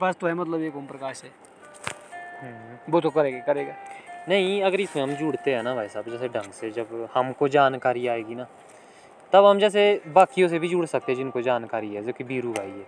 [0.00, 1.30] पास तो है मतलब एक ओम प्रकाश है।
[2.42, 3.74] हम्म। वो तो करेगा करेगा।
[4.28, 8.06] नहीं अगर इसमें हम जुड़ते हैं ना भाई साहब जैसे ढंग से जब हमको जानकारी
[8.06, 8.46] आएगी ना
[9.32, 12.52] तब हम जैसे बाकियों से भी जुड़ सकते हैं जिनको जानकारी है जो कि बीरू
[12.52, 12.86] भाई है।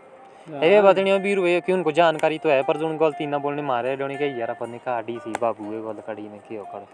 [0.50, 3.62] नहीं है बीरू भाई कि उनको जानकारी तो है पर जो उनको गलती ना बोलने
[3.62, 6.86] मारे डोने के यार अपन ने काटी सी बाबू है गल कड़ी ने क्यों कर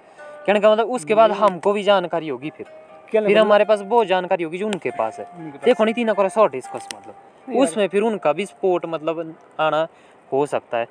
[0.46, 2.66] कहने का मतलब उसके बाद हमको भी जानकारी होगी फिर।
[3.10, 6.46] फिर हमारे पास वो जानकारी होगी जो उनके पास है। देखो नहीं तीन करे सौ
[6.46, 7.14] डिस्कस मतलब।
[7.48, 9.86] उसमें फिर उनका भी सपोर्ट मतलब आना
[10.30, 10.86] हो सकता है।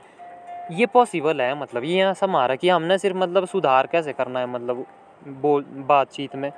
[0.71, 4.39] ये पॉसिबल है मतलब ये यहाँ सब हमारा कि हमने सिर्फ़ मतलब सुधार कैसे करना
[4.39, 4.85] है मतलब
[5.41, 6.51] बोल बातचीत में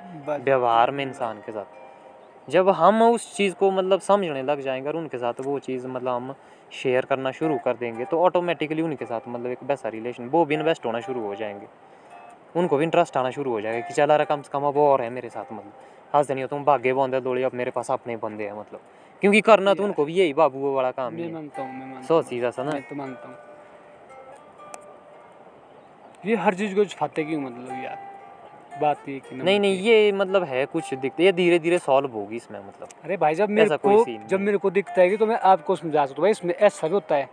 [0.44, 4.96] व्यवहार में इंसान के साथ। जब हम उस चीज़ को मतलब समझने लग जाएँगे और
[4.96, 6.34] उनके साथ वो चीज़ मतलब हम
[6.72, 10.54] शेयर करना शुरू कर देंगे तो ऑटोमेटिकली उनके साथ मतलब एक वैसा रिलेशन वो भी
[10.54, 11.66] इन्वेस्ट होना शुरू हो जाएँगे।
[12.56, 15.02] उनको भी इंटरेस्ट आना शुरू हो जाएगा कि चला रहा कम से कम अब और
[15.02, 15.72] है मेरे साथ मतलब।
[16.14, 18.80] हंस नहीं हो तुम भागे बंदे दौड़े अब मेरे पास अपने बंदे हैं मतलब।
[19.22, 22.06] क्योंकि करना तो उनको भी यही बाबू वाला काम मैं है। मानता हूँ मैं मानता
[22.08, 23.36] सो हूँ। सीधा सा ना। मैं तो मानता हूँ।
[26.26, 27.98] ये हर चीज़ को छाते क्यों मतलब यार?
[28.80, 32.36] बात ये कि नहीं नहीं ये मतलब है कुछ दिखते ये धीरे धीरे सॉल्व होगी
[32.36, 35.38] इसमें मतलब। अरे भाई जब मेरे को जब मेरे को दिखता है कि तो मैं
[35.52, 37.28] आपको समझा सकता हूँ। भाई इसमें ऐसा भी होता है।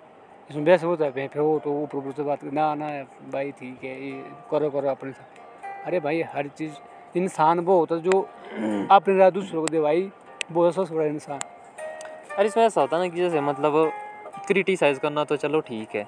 [0.49, 2.87] इसमें वैसे होता है। फिर वो तो ऊपर ऊपर से बात ना ना
[3.33, 7.95] भाई ठीक है ये करो करो अपने साथ अरे भाई हर चीज़ इंसान वो होता
[7.95, 8.21] है जो
[8.91, 10.09] अपने राह दूसरों को दे भाई
[10.51, 11.39] वो है सबसे बड़ा इंसान।
[12.37, 13.91] और इसमें ऐसा होता है ना कि जैसे मतलब
[14.47, 16.07] क्रिटिसाइज करना तो चलो ठीक है,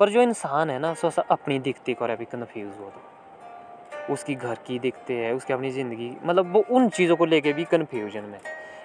[0.00, 4.54] पर जो इंसान है ना, सो अपनी दिखती को अभी कन्फ्यूज़ हो तो। उसकी घर
[4.66, 8.38] की दिखते है, उसकी अपनी ज़िंदगी मतलब वो उन चीज़ों को लेके भी कन्फ्यूज़न में।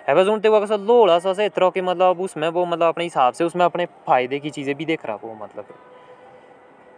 [0.07, 3.65] है उनते वक्त लोड़ा सा इतना कि मतलब उसमें वो मतलब अपने हिसाब से उसमें
[3.65, 5.65] अपने फ़ायदे की चीज़ें भी देख रहा वो मतलब।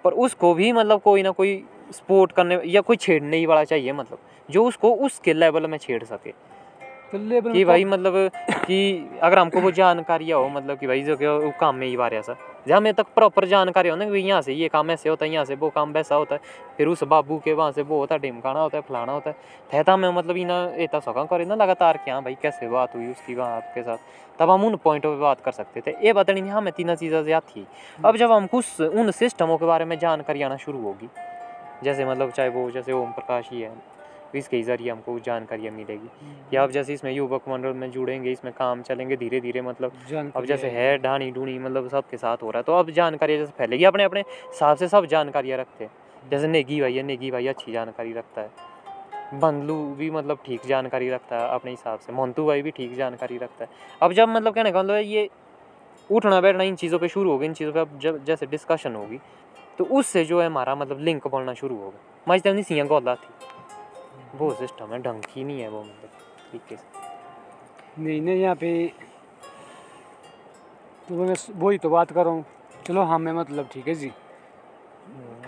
[0.04, 3.94] पर उसको भी मतलब कोई ना कोई सपोर्ट करने या कोई छेड़ने ही वाला चाहिए
[3.94, 6.34] मतलब जो उसको उसके लेवल में छेड़ सके।
[7.54, 8.14] कि भाई मतलब
[8.66, 11.98] कि अगर हमको वो जानकारी हो मतलब कि भाई जो कि वो काम में ही
[11.98, 12.36] बारे ऐसा
[12.68, 15.32] जब हमें तक प्रॉपर जानकारी हो ना कि यहाँ से ये काम ऐसे होता है
[15.32, 16.42] यहाँ से वो काम वैसा होता है
[16.78, 19.36] फिर उस बाबू के वहाँ से वो होता है ढिमकाना होता है फलाना होता है।
[19.72, 23.12] ठहता में मतलब इना एता सका करे ना लगातार कि हाँ भाई कैसे बात हुई
[23.12, 23.98] उसकी वहाँ आपके साथ।
[24.40, 27.24] तब हम उन पॉइंटों पे बात कर सकते थे। ये बात नहीं हमें तीनों चीज़ें
[27.28, 27.66] याद थी।
[28.06, 31.10] अब जब हमको उस उन सिस्टमों के बारे में जानकारी आना शुरू होगी
[31.84, 33.72] जैसे मतलब चाहे वो जैसे ओम प्रकाश ही है
[34.34, 36.10] तो इसके ज़रिए हमको जानकारियाँ मिलेगी।
[36.54, 39.92] या अब जैसे इसमें युवक मंडल में जुड़ेंगे इसमें काम चलेंगे धीरे धीरे मतलब
[40.36, 43.52] अब जैसे है। ढाणी ढूणी मतलब सबके साथ हो रहा है तो अब जानकारी जैसे
[43.58, 47.48] फैलेगी अपने अपने हिसाब से सब जानकारियाँ रखते हैं। जैसे नेगी भाई है नेगी भाई
[47.48, 52.46] अच्छी जानकारी रखता है। बंदलू भी मतलब ठीक जानकारी रखता है अपने हिसाब से मोन्टू
[52.46, 53.70] भाई भी ठीक जानकारी रखता है।
[54.02, 55.30] अब जब मतलब कहने का मतलब ये
[56.10, 59.20] उठना बैठना इन चीज़ों पे शुरू होगा इन चीज़ों पे अब जब जैसे डिस्कशन होगी
[59.78, 63.53] तो उससे जो है हमारा मतलब लिंक बनना शुरू होगा मैं नहीं सियाँ गौला थी।
[64.36, 66.10] वो सिस्टम है ढंग की नहीं है वो मतलब
[66.52, 68.72] तरीके से नहीं नहीं यहाँ पे
[71.10, 72.46] तो मैं वही तो बात कर रहा हूँ।
[72.88, 74.12] चलो हाँ मैं मतलब ठीक है जी।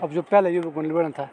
[0.02, 1.24] अब जो पहले युवक मंडल बना था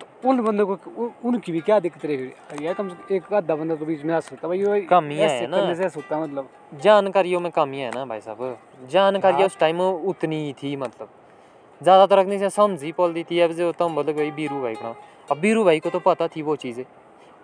[0.00, 3.32] तो उन बंदों को उ- उनकी भी क्या दिक्कत रही यार कम से कम एक
[3.32, 6.48] आधा बंदा तो बीच में आ सकता भाई कमियाँ है ना। करने से होता मतलब।
[6.82, 8.58] जानकारियों में कमी है ना भाई साहब।
[8.90, 11.08] जानकारी हाँ। उस टाइम उतनी ही थी मतलब।
[11.80, 14.94] ज़्यादातर रखने से समझी पल दी थी अब जो तुम बोले भाई बीरू भाई का
[15.28, 16.84] अब बीरू भाई को तो पता थी वो चीज़ें।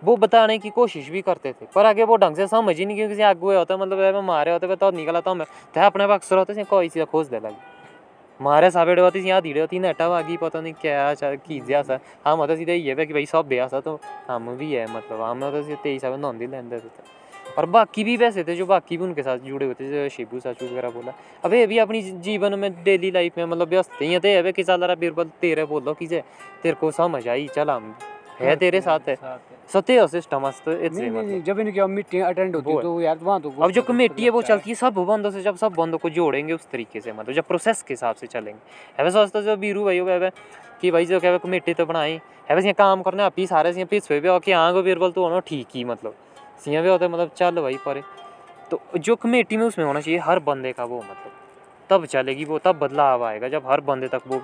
[0.01, 2.97] वो बताने की कोशिश भी करते थे, पर आगे वो ढंग से समझ ही नहीं,
[2.97, 6.89] क्योंकि आगे होता मतलब मारे होते तो निकला था मैं तो अपने अक्सर होते कोई
[6.89, 7.55] चीज़ खोज दे लगी।
[8.39, 12.55] मारे साबेड़ होती यहाँ धीरे होती नेटा वागी पता नहीं क्या कीजिया सा हम होता
[12.55, 16.47] सीधे ये कि भाई सब सा तो हम भी है मतलब हम होता तेईस नौंदी
[16.47, 17.17] लेंदे थे।
[17.57, 20.39] और बाकी भी वैसे थे जो बाकी भी उनके साथ जुड़े हुए थे जैसे शिबू
[20.39, 24.19] साचू वगैरह बोला। अब ये भी अपनी जीवन में डेली लाइफ में मतलब व्यस्त ही
[24.19, 26.23] थे अबे कि चल रहा बीरबल तेरे बोलो कि जे
[26.63, 27.95] तेरे को समझ आई चल हम
[28.39, 29.15] है तेरे साथ है।
[29.69, 33.01] सत्य सिस्टम मस्त नहीं नहीं मतलब नहीं जब इनकी मीटिंग अटेंड होती है है। तो
[33.01, 35.73] यार वहाँ तो अब जो कमेटी है वो चलती है सब बंदों से जब सब
[35.73, 38.59] बंदों को जोड़ेंगे उस तरीके से मतलब जब प्रोसेस के हिसाब से चलेंगे।
[38.97, 40.31] है वैसे सोचता जो बीरू भाई हो गए
[40.81, 42.11] कि भाई जो क्या कमेटी तो बनाई
[42.47, 45.23] है वैसे काम करने आप ही सारे सियाँ पिछवे भी आके हाँ गो बीरबल तो
[45.23, 46.15] होना ठीक ही मतलब।
[46.59, 48.01] सियाँ भी होते मतलब चल भाई परे।
[48.71, 51.31] तो जो कमेटी में उसमें होना चाहिए हर बंदे का वो मतलब।
[51.89, 54.41] तब चलेगी वो तब बदलाव आएगा जब हर बंदे तक वो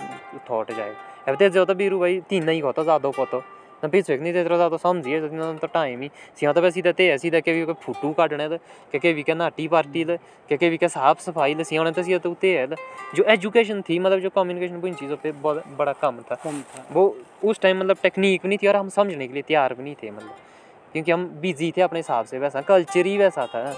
[0.50, 0.96] थॉट जाएगा।
[1.28, 3.44] अब तेज होता बीरू भाई तीन ही होता ज़्यादा पतो
[3.84, 6.10] ना पिछवे नहीं तेरे ज़्यादा समझिए तो टाइम ही।
[6.40, 8.58] सियाँ तो वैसे ते दे के भी फुटू कटने ते
[8.92, 10.18] के के भी के नाटी पार्टी ले
[10.50, 12.68] के के भी के साफ़ सफ़ाई ले सियाने तो सिया तो ते है
[13.16, 16.62] जो एजुकेशन थी मतलब जो कम्युनिकेशन को इन चीज़ों पे बहुत बड़ा कम था। कम
[16.64, 19.74] था। वो उस टाइम मतलब टेक्निक भी नहीं थी और हम समझने के लिए तैयार
[19.74, 20.36] भी नहीं थे मतलब।
[20.96, 23.72] क्योंकि हम बिज़ी थे अपने हिसाब से, वैसा कल्चर ही वैसा था।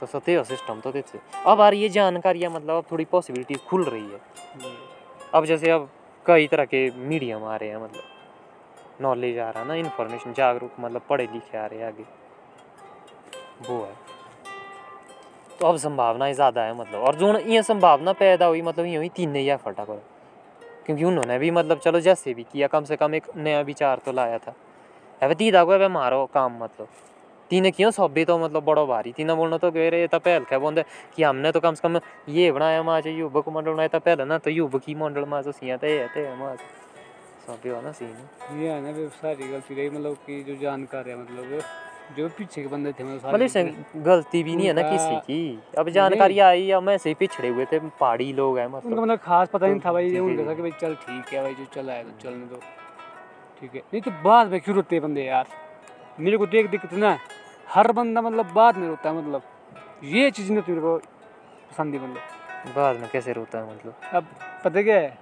[0.00, 1.00] तो सत्य सिस्टम तो थे
[1.46, 4.20] अब आ रही है जानकारियाँ मतलब अब थोड़ी पॉसिबिलिटीज खुल रही है।
[5.34, 5.88] अब जैसे अब
[6.26, 10.72] कई तरह के मीडियम आ रहे हैं मतलब नॉलेज आ रहा है ना इन्फॉर्मेशन जागरूक
[10.80, 12.04] मतलब पढ़े लिखे आ रहे हैं आगे।
[13.68, 13.94] वो है।
[15.60, 19.08] तो अब संभावनाएँ ज़्यादा है मतलब। और जो ये संभावना पैदा हुई मतलब यूँ ही
[19.08, 20.00] तीन ही करो
[20.86, 24.12] क्योंकि उन्होंने भी मतलब चलो जैसे भी किया, कम से कम एक नया विचार तो
[24.12, 24.54] लाया था।
[25.22, 26.88] अब तीदा को अब मारो काम मतलब।
[27.50, 29.12] तीने क्यों सभी तो मतलब बड़ो भारी?
[29.12, 30.84] तीने बोलना तो कह रहे था पहल क्या बोलते
[31.16, 31.98] कि हमने तो कम से कम
[32.28, 34.38] ये बनाया माँ युवक मंडल बनाया था पहले ना?
[34.38, 36.56] तो युवक ही मंडल माँ तो सिया थे थे माँ
[37.46, 41.16] सभी हो ना सीन। ये है ना सारी गलती रही मतलब कि जो जानकार है
[41.18, 41.62] मतलब
[42.16, 45.58] जो पीछे के बंदे थे मतलब सारे मतलब गलती भी नहीं है ना किसी की।
[45.78, 48.98] अब जानकारी आई अब मैं से ही पिछड़े हुए थे पहाड़ी लोग हैं उनका मतलब
[48.98, 51.42] मतलब खास पता नहीं तो था भाई ये उनका था कि भाई चल ठीक है
[51.42, 52.60] भाई जो चला है तो चलने दो।
[53.62, 55.46] ठीक है। नहीं तो बाद में क्यों रोते बंदे यार?
[56.20, 57.16] मेरे को देख देख ना
[57.68, 59.42] हर बंदा मतलब बाद में रोता है मतलब।
[60.04, 60.96] ये चीज़ नहीं मेरे को
[61.70, 63.94] पसंद है मतलब। बाद में कैसे रोता है मतलब?
[64.12, 64.26] अब
[64.64, 65.18] पता क्या है?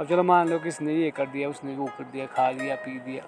[0.00, 2.98] अब चलो मान लो किसने ये कर दिया उसने वो कर दिया खा लिया पी
[2.98, 3.24] दिया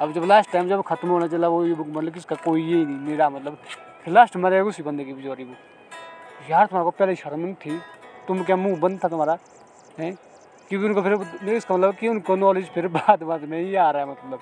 [0.00, 2.84] अब जब लास्ट टाइम जब खत्म होना चला वो ये बुक मतलब किसका कोई ये
[2.84, 3.56] नहीं मेरा मतलब।
[4.04, 7.78] फिर लास्ट मरेगा उसी बंदे की बेचारी को यार तुम्हारे को पहले शर्म नहीं थी?
[8.28, 9.38] तुम क्या मुँह बंद था तुम्हारा?
[9.98, 10.14] हैं?
[10.72, 14.02] क्योंकि उनको फिर इसका मतलब कि उनको नॉलेज फिर बाद बाद में ही आ रहा
[14.02, 14.40] है मतलब।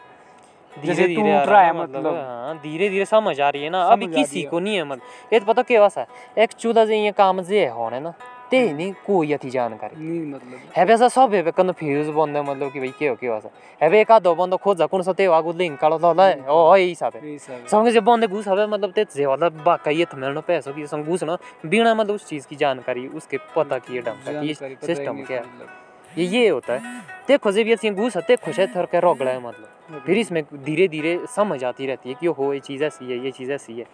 [0.72, 3.70] धीरे धीरे आ रहा है है मतलब मतलब। हाँ धीरे धीरे समझ आ रही है
[3.70, 6.06] ना अभी समझ किसी को नहीं है मतलब। ये तो पता क्या सा
[6.38, 8.14] एक चूल्हा से ये काम जे होने ना
[8.50, 12.92] ते नहीं कोई अथी जानकारी। नहीं मतलब। है ऐसा सब है बंद मतलब कि भाई
[12.98, 13.50] क्या हो क्या सा।
[13.82, 17.12] है एक आधो बंद खोजा कौन सा ते आगु लिंक कालो ला ओ यही सब
[17.14, 20.06] है। यही सब है। संग जे बंदे घुस हवे मतलब ते जे वाला बाका ये
[20.14, 24.26] थमेलनो पैसों की संग घुसना बिना मतलब उस चीज़ की जानकारी उसके पता की ढंग
[24.26, 27.90] का कि पता ही सिस्टम क्या है। मतलब। ये ये होता है। देखो जब ये
[27.90, 31.86] घुस हते खुश है थर के रोगड़ा है मतलब। फिर इसमें धीरे धीरे समझ आती
[31.86, 33.86] रहती है कि हो ये चीज़ ऐसी है ये चीज़ ऐसी है।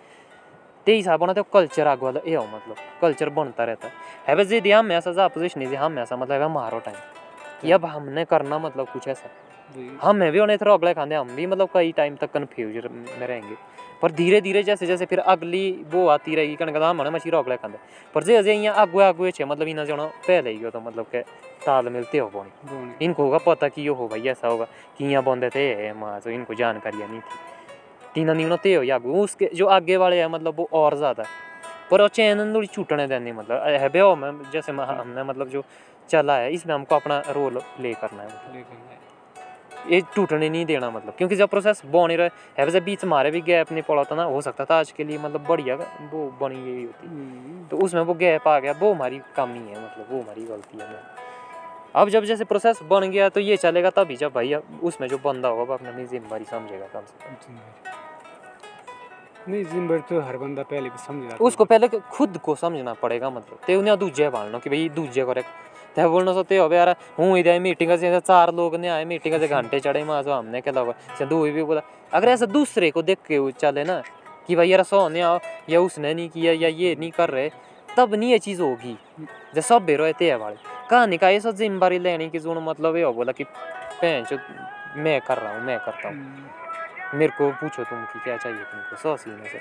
[0.87, 3.95] ते हिसाब ना तो कल्चर आगे वाला ये हो मतलब। कल्चर बनता रहता। है
[4.29, 6.97] है बस ये हम ऐसा जा पोजिशन है हम ऐसा मतलब है हमारो टाइम
[7.63, 9.31] कि अब हमने करना मतलब कुछ ऐसा।
[10.03, 12.87] हम भी उन्हें थोड़ा अगले खाते हम भी मतलब कई टाइम तक कन्फ्यूज़
[13.21, 13.57] में रहेंगे।
[14.02, 17.48] पर धीरे धीरे जैसे जैसे फिर अगली वो आती रहेगी कण कहता हमने मछली रोक
[17.50, 17.78] खाते
[18.14, 21.06] पर जे अजे यहाँ आगुए आगुए छे मतलब इन्हें जो पहले ही हो तो मतलब
[21.12, 21.20] के
[21.64, 24.66] ताल मिलते हो बोनी। इनको होगा पता कि यो हो भाई ऐसा होगा
[24.98, 28.94] कि यहाँ बंदे थे माँ तो इनको जानकारी नहीं थी। तीन नीनो ते हो या
[28.94, 31.25] आगू। उसके जो आगे वाले हैं मतलब वो और ज़्यादा
[31.90, 35.64] पर चैन थोड़ी छूटने देनी मतलब है बे में जैसे हमने मतलब जो
[36.08, 38.86] चला है इसमें हमको अपना रोल प्ले करना है।
[39.91, 42.29] ये टूटने नहीं देना मतलब क्योंकि जब प्रोसेस बन ही रहा
[42.59, 45.05] है वैसे बीच हमारे भी गैप नहीं पड़ा था ना हो सकता था आज के
[45.05, 45.75] लिए मतलब बढ़िया
[46.12, 49.85] वो बनी यही होती। हम्म, तो उसमें वो गैप आ गया वो हमारी कमी है
[49.85, 51.03] मतलब वो हमारी गलती है।
[51.94, 55.49] अब जब जैसे प्रोसेस बन गया तो ये चलेगा तभी जब भाई उसमें जो बंदा
[55.49, 57.59] होगा वो अपनी ज़िम्मेदारी समझेगा कम से। कम
[59.49, 63.59] नहीं ज़िम्मेदारी तो हर बंदा पहले भी समझ उसको पहले खुद को समझना पड़ेगा मतलब
[63.67, 65.43] ते उन्हें दूजे पालना कि भाई दूजे करे
[65.96, 69.38] ते बोलना सो ते हो यार हूँ इधर मीटिंग से चार लोग ने आए मीटिंग
[69.40, 71.81] से घंटे चढ़े माँ तो हमने क्या लगा से दो भी बोला।
[72.12, 74.02] अगर ऐसा दूसरे को देख के चले ना
[74.46, 75.38] कि भाई यार सो ने आओ
[75.70, 77.48] या उसने नहीं किया या ये नहीं कर रहे
[77.88, 78.96] तब नहीं ये चीज़ होगी।
[79.54, 80.56] जब सब बेरो है ते वाले।
[80.90, 83.44] कहानी का ये सब ज़िम्मेदारी लेने की जो मतलब ये हो बोला कि
[84.04, 84.37] चो
[85.00, 88.58] मैं कर रहा हूँ मैं करता हूँ। हम्म, मेरे को पूछो तुम कि क्या चाहिए
[88.58, 89.60] तुमको सौ सीने से।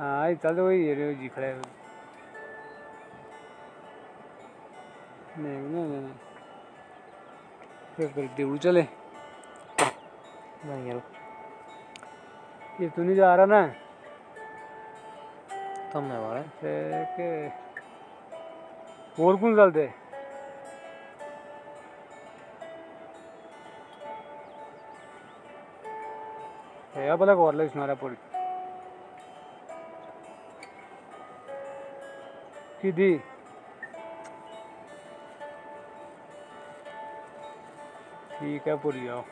[0.00, 1.52] हाँ चल वही ये जी खड़े
[5.38, 6.12] नहीं नहीं नहीं नहीं।
[7.96, 8.82] फिर चले।
[10.64, 11.02] नहीं यार
[12.80, 13.60] ये तू नहीं जा रहा ना?
[15.92, 17.28] तब मैं वाला फिर के
[19.24, 19.86] और कौन चलते?
[26.96, 28.29] है भला कर ले सुनारा पूरी।
[32.82, 33.16] किदी
[38.34, 39.22] ठीक है पूरी आओ।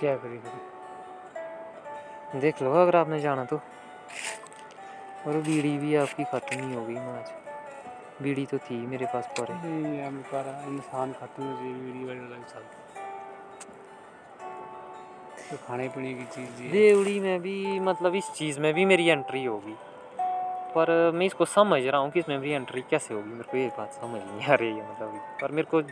[0.00, 3.60] क्या करी करी देख लो अगर आपने जाना तो।
[5.26, 7.32] और बीड़ी भी आपकी खत्म ही हो गई आज।
[8.22, 9.50] बीड़ी तो थी मेरे पास पर।
[10.70, 12.60] इंसान खत्म हो जाए वीडियो वाले चल
[15.52, 19.44] तो खाने पीने की चीज़ देवड़ी में भी मतलब इस चीज़ में भी मेरी एंट्री
[19.44, 19.74] होगी।
[20.74, 23.66] पर मैं इसको समझ रहा हूँ कि इसमें भी एंट्री कैसे होगी। मेरे को ये
[23.78, 25.82] बात समझ नहीं आ रही है मतलब पर मेरे को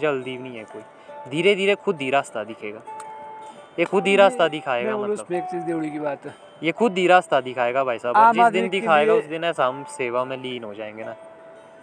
[0.00, 0.82] जल्दी नहीं है कोई।
[1.30, 2.80] धीरे धीरे खुद ही रास्ता दिखेगा।
[3.78, 7.06] ये खुद ही रास्ता दिखाएगा मतलब। एक चीज़ देवड़ी की बात। है ये खुद ही
[7.06, 10.74] रास्ता दिखाएगा भाई साहब। जिस दिन दिखाएगा उस दिन ऐसा हम सेवा में लीन हो
[10.74, 11.14] जाएँगे ना।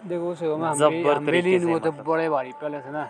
[0.06, 3.08] देखो सेवा में हम जब्बर तरीके लीन से मतलब। बड़े भारी पहले से ना।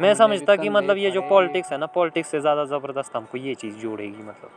[0.00, 3.54] मैं समझता कि मतलब ये जो। पॉलिटिक्स है ना पॉलिटिक्स से ज़्यादा ज़बरदस्त हमको ये
[3.54, 4.50] चीज़ जोड़ेगी मतलब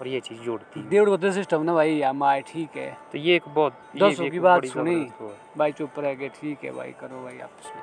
[0.00, 3.18] और ये चीज़ जोड़ती है। डेढ़ होते सिस्टम ना भाई हम आए ठीक है। तो
[3.18, 4.96] ये एक बहुत दसों की बात सुनी।
[5.58, 7.82] भाई चुप रह गए ठीक है भाई करो भाई आपस में।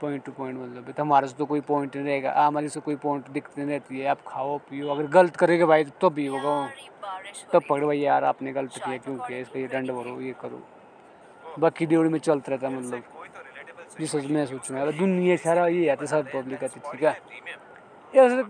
[0.00, 2.96] पॉइंट टू पॉइंट मतलब तो हमारे से तो कोई पॉइंट नहीं रहेगा। हमारी से कोई
[2.96, 6.26] पॉइंट दिखती नहीं रहती है। आप खाओ पियो। अगर गलत करेगा भाई तो तब भी
[6.26, 6.56] होगा
[7.52, 9.38] तब पकड़ भाई यार आपने गलत किया क्यों किया?
[9.38, 10.62] इसका ये दंड भरो ये करो।
[11.58, 13.02] बाकी ड्यूटी में चलता रहता मतलब।
[14.06, 17.16] सोच मैं सोच रहा दुनिया सारा ये आते सब पब्लिक आती ठीक है।
[18.14, 18.44] ये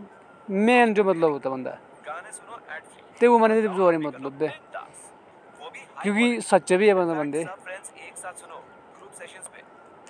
[0.48, 1.70] मेन जो मतलब होता बंदा
[3.20, 4.48] ते वो मैंने जो मतलब दे
[6.02, 7.44] क्योंकि सच्चे भी है बंदा बंदे।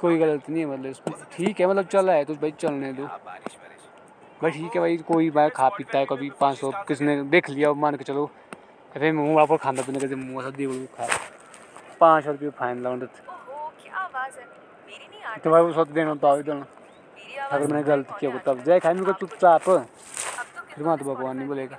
[0.01, 3.05] कोई गलत नहीं है मतलब ठीक है मतलब चला है तो भाई चलने दो।
[4.43, 7.73] भाई ठीक है भाई, कोई भाई खा पीता है कभी पाँच सौ, किसने देख लिया
[7.75, 8.27] मान के चलो।
[8.95, 11.07] फिर मुँह पर खाना पीना करते मुँह सब देवड़ू खा।
[12.01, 14.47] पाँच सौ रुपये फाइन लगा देते ओहो क्या आवाज़ है
[15.45, 16.67] तो भाई वो सब देना तो आओ देना
[17.49, 19.79] अगर मैंने गलत किया हो तब जाए। खाए मेरे को चुपचाप। तो
[20.69, 21.77] फिर वहाँ तो भगवान नहीं बोलेगा।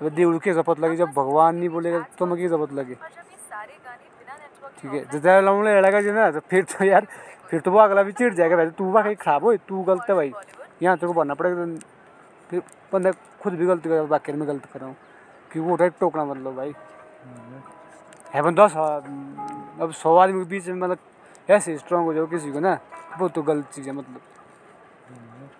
[0.00, 2.94] अगर देवड़ू की जपत लगी, जब भगवान नहीं बोलेगा तो मैं की जपत लगे?
[4.78, 7.06] ठीक है जब ज़्यादा लौंडे लड़ेगा जी ना तो फिर तो यार,
[7.50, 10.14] फिर तो वो अगला भी चिढ़ जाएगा। वैसे तू वहाँ खराब हो, तू गलत है
[10.16, 10.32] भाई।
[10.82, 11.64] यहाँ तेरे को बनना पड़ेगा,
[12.50, 12.62] फिर
[12.92, 13.10] बंदा
[13.42, 14.96] खुद भी गलती कर बाकी मैं गलत कर रहा हूँ।
[15.50, 16.72] कि वो उठा टोकना मतलब भाई।
[18.34, 20.98] है बंदा अब सौ आदमी के बीच में मतलब
[21.48, 22.78] ऐसे स्ट्रांग हो जाओ किसी को ना
[23.20, 24.20] वो तो गलत चीज़ है मतलब।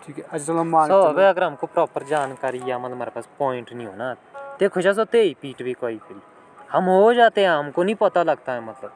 [0.05, 3.27] ठीक है अच्छा चलो मान सो अबे अगर हमको प्रॉपर जानकारी या मतलब हमारे पास
[3.39, 4.13] पॉइंट नहीं हो ना
[4.59, 6.21] देखो जैसा ते ही पीट भी कोई फिर।
[6.71, 8.91] हम हो जाते हैं हमको नहीं पता लगता है मतलब।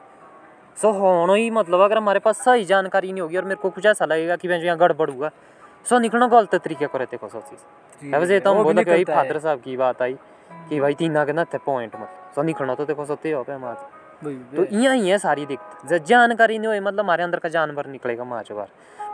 [0.76, 3.86] सो होना ही मतलब अगर हमारे पास सही जानकारी नहीं होगी और मेरे को कुछ
[3.86, 5.30] ऐसा लगेगा कि मैं यहाँ गड़बड़ हुआ
[5.86, 8.90] सो निकलना गलत तरीके को रहते को सब चीज़। अब वैसे तो हम बोले कि
[8.90, 10.14] भाई फादर साहब की बात आई
[10.68, 13.52] कि भाई तीन आगे ना थे पॉइंट मतलब। सो निकलना तो देखो सत्य हो पे
[13.52, 17.48] हमारे। तो। यहाँ ही है सारी दिक्कत जब जानकारी नहीं हो मतलब हमारे अंदर का
[17.48, 18.68] जानवर निकलेगा माँ बार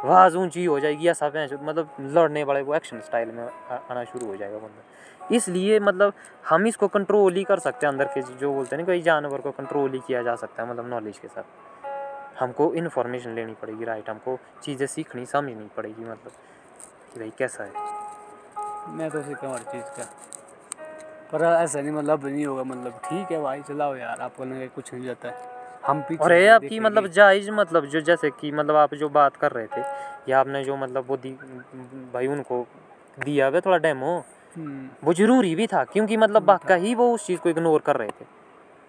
[0.04, 4.26] आवाज़ ऊँची हो जाएगी ऐसा भैंस मतलब लड़ने वाले वो एक्शन स्टाइल में आना शुरू
[4.26, 6.12] हो जाएगा बंदा। इसलिए मतलब
[6.48, 9.40] हम इसको कंट्रोल ही कर सकते हैं अंदर के जो बोलते हैं ना कोई जानवर
[9.40, 13.84] को कंट्रोल ही किया जा सकता है मतलब नॉलेज के साथ। हमको इन्फॉर्मेशन लेनी पड़ेगी
[13.84, 16.32] राइट हमको चीज़ें सीखनी समझनी पड़ेगी मतलब
[17.12, 17.72] कि भाई कैसा है?
[18.96, 20.08] मैं तो सीखा हर चीज़ का।
[21.32, 24.92] पर ऐसा नहीं मतलब नहीं होगा मतलब ठीक है भाई चलाओ यार आपको लगे कुछ
[24.94, 25.48] नहीं जाता है।
[25.86, 29.36] हम पीछे और नहीं आपकी मतलब जायज़ मतलब जो जैसे कि मतलब आप जो बात
[29.36, 29.82] कर रहे थे
[30.28, 31.30] या आपने जो मतलब वो दी
[32.14, 32.66] भाई उनको
[33.24, 34.16] दिया हुआ थोड़ा डेमो
[34.56, 37.96] हम्म, वो ज़रूरी भी था क्योंकि मतलब वाकई ही वो उस चीज़ को इग्नोर कर
[37.96, 38.24] रहे थे।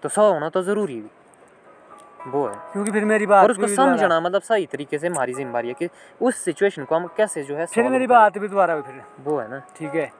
[0.03, 4.19] तो सौ होना तो ज़रूरी भी। वो है। क्योंकि फिर मेरी बात और उसको समझना
[4.19, 5.89] मतलब सही तरीके से हमारी ज़िम्मेदारी है कि
[6.21, 9.49] उस सिचुएशन को हम कैसे जो है फिर मेरी बात भी दोबारा फिर। वो है
[9.49, 10.11] ना। ठीक है।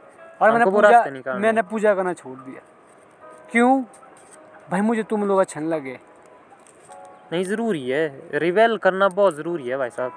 [0.42, 2.62] और मैंने पूजा। मैंने पूजा करना छोड़ दिया।
[3.52, 3.82] क्यों?
[4.72, 5.98] भाई मुझे तुम लोग अच्छे लगे।
[7.32, 10.12] नहीं ज़रूरी है। रिवेल करना बहुत ज़रूरी है भाई साहब।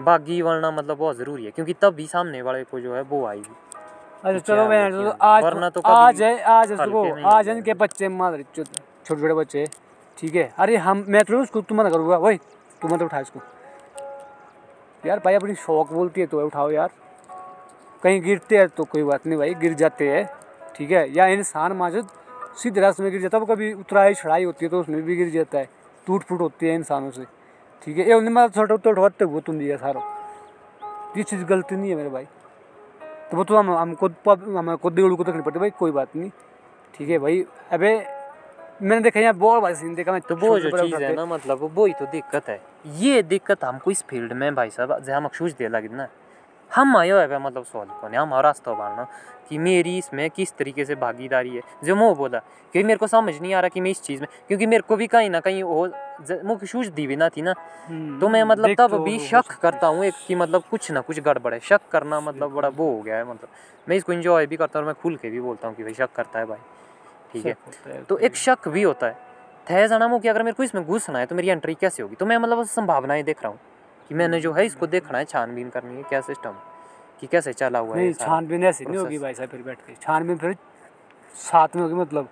[0.00, 3.24] बागी वरना मतलब बहुत ज़रूरी है क्योंकि तब भी सामने वाले को जो है वो
[3.26, 3.54] आएगी।
[4.24, 8.42] अच्छा चलो मैं कि आज वरना तो आज है आज सुबह आज इनके बच्चे मार
[8.56, 9.66] छोटे छोटे बच्चे।
[10.18, 10.52] ठीक है?
[10.58, 12.36] अरे हम मैं तो उसको तुम मना करूँगा वही
[12.82, 13.40] तुम मत उठा इसको।
[15.02, 16.90] यार भाई अपनी शौक बोलती है तो उठाओ यार।
[18.04, 20.24] कहीं गिरते हैं तो कोई बात नहीं भाई गिर जाते हैं
[20.76, 22.08] ठीक है या इंसान माजद
[22.62, 25.16] सीधे रास्ते में गिर जाता है वो कभी उतराई चढ़ाई होती है तो उसमें भी
[25.16, 25.68] गिर जाता है
[26.06, 27.24] टूट फूट होती है इंसानों से
[27.82, 30.00] ठीक है ये उन्हें मैं छोटा तो उठवाते वो तुम दिया सारा
[31.16, 32.24] ये चीज़ गलती नहीं है मेरे भाई
[33.30, 36.16] तो वो तो हम हमको पब- हमको देवड़ू को देखनी पड़ती है भाई कोई बात
[36.16, 36.30] नहीं
[36.94, 37.94] ठीक है भाई अबे
[38.82, 41.70] मैंने देखा यहाँ बहुत भाई सीन देखा मैं तो वो जो चीज़ है ना मतलब
[41.74, 42.60] वो ही तो दिक्कत है
[42.98, 46.08] ये दिक्कत हमको इस फ़ील्ड में भाई साहब जहाँ हम अक्षुष दे लगी ना
[46.74, 49.06] हम आयो है मतलब सॉल्व करने हम रास्ता बाढ़ना
[49.48, 53.34] कि मेरी इसमें किस तरीके से भागीदारी है। जो मैं बोला क्योंकि मेरे को समझ
[53.40, 55.62] नहीं आ रहा कि मैं इस चीज़ में क्योंकि मेरे को भी कहीं ना कहीं
[55.62, 55.86] वो
[56.44, 57.54] मुख्य सूझ दी भी ना थी ना।
[57.88, 61.00] हम्म, तो मैं मतलब तब तो भी शक करता हूँ एक कि मतलब कुछ ना
[61.00, 63.48] कुछ गड़बड़ है। शक करना मतलब बड़ा वो हो गया है मतलब।
[63.88, 65.94] मैं इसको इंजॉय भी करता हूँ और मैं खुल के भी बोलता हूँ कि भाई
[65.94, 66.58] शक करता है भाई।
[67.32, 67.56] ठीक है?
[68.08, 69.16] तो एक शक भी होता है।
[69.70, 72.16] थे जाना मुँह कि अगर मेरे को इसमें घुसना है तो मेरी एंट्री कैसे होगी?
[72.16, 73.58] तो मैं मतलब संभावनाएँ देख रहा हूँ।
[74.08, 76.54] कि मैंने जो है इसको देखना है छानबीन करनी है क्या सिस्टम
[77.20, 80.36] कि कैसे चला हुआ है। छानबीन ऐसी नहीं होगी भाई साहब फिर बैठ के। छानबीन
[80.36, 80.56] फिर
[81.36, 82.28] साथ में होगी मतलब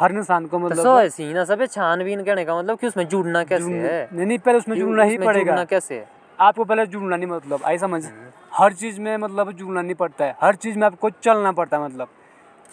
[0.00, 2.86] हर इंसान को तो मतलब सो ऐसी ही ना सब छानबीन कहने का मतलब कि
[2.86, 4.08] उसमें जुड़ना कैसे जुड़ना- है?
[4.12, 6.04] नहीं नहीं पहले उसमें जुड़ना ही पड़ेगा। जुड़ना कैसे
[6.40, 8.08] आपको पहले जुड़ना नहीं मतलब आई समझ?
[8.54, 11.84] हर चीज़ में मतलब जुड़ना नहीं पड़ता है। हर चीज़ में आपको चलना पड़ता है
[11.84, 12.08] मतलब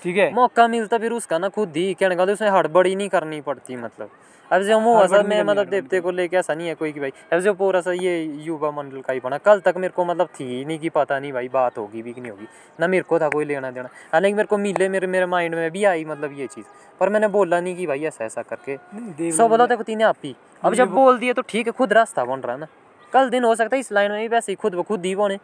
[0.03, 0.33] ठीक है?
[0.33, 4.09] मौका मिलता फिर उसका ना खुद ही कहने का उसमें हड़बड़ी नहीं करनी पड़ती मतलब।
[4.53, 7.12] अब जो मुँह नहीं मैं मतलब देवते को लेके ऐसा नहीं है कोई कि भाई।
[7.33, 10.27] अब जो पूरा सा ये युवा मंडल का ही बना। कल तक मेरे को मतलब
[10.39, 12.48] थी ही नहीं कि पता नहीं भाई बात होगी भी कि नहीं होगी।
[12.79, 15.69] ना मेरे को था कोई लेना देना। हालाँकि मेरे को मिले मेरे मेरे माइंड में
[15.72, 16.65] भी आई मतलब ये चीज़।
[17.00, 20.36] पर मैंने बोला नहीं कि भाई ऐसा ऐसा करके। सब बोला देखो तीन आप ही।
[20.63, 22.67] अब जब बोल दिए तो ठीक है खुद रास्ता बन रहा है ना।
[23.13, 25.15] कल दिन हो सकता है इस लाइन में भी वैसे ही खुद ब खुद ही
[25.15, 25.38] बने।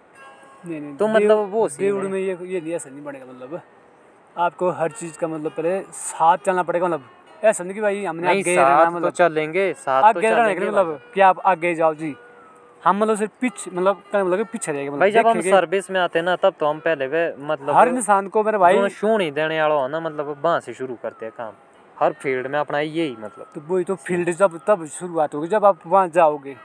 [0.98, 3.62] तो मतलब वो देवड़ में ये ये ऐसा नहीं बनेगा मतलब।
[4.38, 7.10] आपको हर चीज़ का मतलब पहले साथ चलना पड़ेगा मतलब।
[7.44, 11.22] कि भाई हमने आगे रहना तो मतलब चलेंगे साथ तो आगे रहना चलेंगे मतलब कि
[11.22, 12.16] आप आगे जाओ जी।
[12.84, 16.00] हम मतलब सिर्फ़ पीछे मतलब कहने मतलब पीछे रहेंगे मतलब भाई जब हम सर्विस में
[16.00, 19.22] आते हैं ना तब तो हम पहले वे मतलब हर इंसान को मेरे भाई शून
[19.22, 21.54] ही देने वाला हो ना मतलब वहाँ से शुरू करते हैं काम।
[22.00, 25.66] हर फ़ील्ड में अपना यही मतलब। तो वही तो फ़ील्ड जब तब शुरुआत होगी जब
[25.66, 26.56] आप वहाँ जाओगे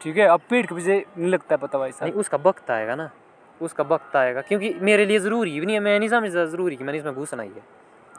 [0.00, 0.26] ठीक है?
[0.26, 3.10] अब पीठ के पीछे नहीं लगता है पता भाई नहीं साहब उसका वक्त आएगा ना
[3.62, 6.84] उसका वक्त आएगा क्योंकि मेरे लिए ज़रूरी भी नहीं है मैं नहीं समझता ज़रूरी कि
[6.84, 7.62] मैंने इसमें घुसना ही है।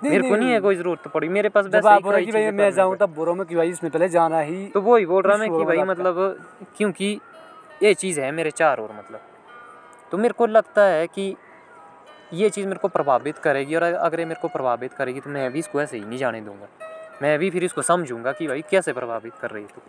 [0.04, 2.72] मेरे को नहीं, है कोई ज़रूरत पड़ी। मेरे पास जब आप बोल रहे भाई मैं
[2.72, 5.50] जाऊँ तब बोलो मैं कि भाई इसमें पहले जाना ही। तो वही बोल रहा मैं
[5.50, 6.16] कि भाई मतलब
[6.78, 7.20] क्योंकि
[7.84, 9.22] ये चीज़ है मेरे चार और मतलब।
[10.12, 11.36] तो मेरे को लगता है कि
[12.34, 15.52] ये चीज़ मेरे को प्रभावित करेगी और अगर ये मेरे को प्रभावित करेगी तो मैं
[15.52, 16.68] भी इसको ऐसे ही नहीं जाने दूँगा।
[17.22, 19.82] मैं भी फिर इसको समझूँगा कि भाई कैसे प्रभावित कर रही है तू।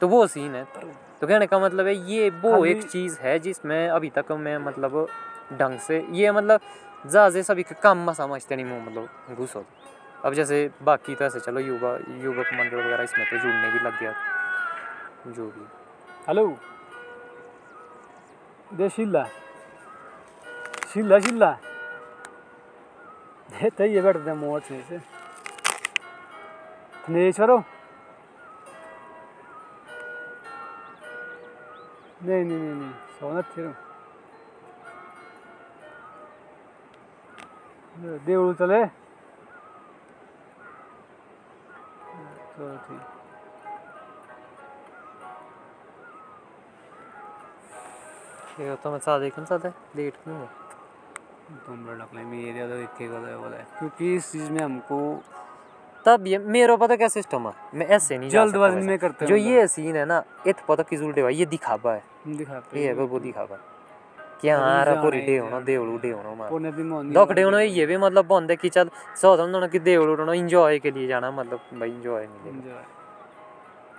[0.00, 0.64] तो वो सीन है।
[1.20, 5.06] तो कहने का मतलब है ये वो एक चीज़ है जिसमें अभी तक मैं मतलब
[5.52, 6.60] ढंग से ये मतलब
[7.08, 9.56] ज़्यादा सभी काम में समझते नहीं मैं मतलब घुस।
[10.24, 14.00] अब जैसे बाकी तो ऐसे चलो युवा युवक मंडल वगैरह इसमें तो जुड़ने भी लग
[14.00, 14.12] गया,
[15.28, 15.66] जो भी।
[16.28, 16.46] हेलो?
[18.70, 19.24] दे शिल्ला।
[20.92, 21.50] शिल्ला शिल्ला।
[23.48, 24.98] दे तो ये बैठते हैं से से
[26.98, 27.58] थनेश्वरो
[32.20, 33.62] नहीं नहीं नहीं नहीं, सोना थे
[37.98, 38.84] देवड़ू चले
[42.56, 43.00] चलो ठीक।
[48.60, 50.46] ये तो मैं साथ देखना है लेट क्यों है?
[51.66, 54.98] तुम बड़ा मेरे तो इतने बोला है। क्योंकि इस चीज़ में हमको
[56.06, 57.54] तब ये मेरा पता क्या सिस्टम है?
[57.74, 61.22] मैं ऐसे नहीं जल्दबाजी में करते जो ये सीन है ना इत पता किस उल्टे
[61.22, 63.77] भाई ये दिखावा है। दिखाते ये है वो दिखावा है।
[64.42, 67.96] कि हाँ रा पूरी डे होना देवड़ू डे होना मार पुणे भी होना ये भी
[67.96, 71.90] मतलब बंद कि चल सौ होना कि देवड़ू होना इंजॉय के लिए जाना मतलब भाई
[71.90, 72.82] इंजॉय मिलेगा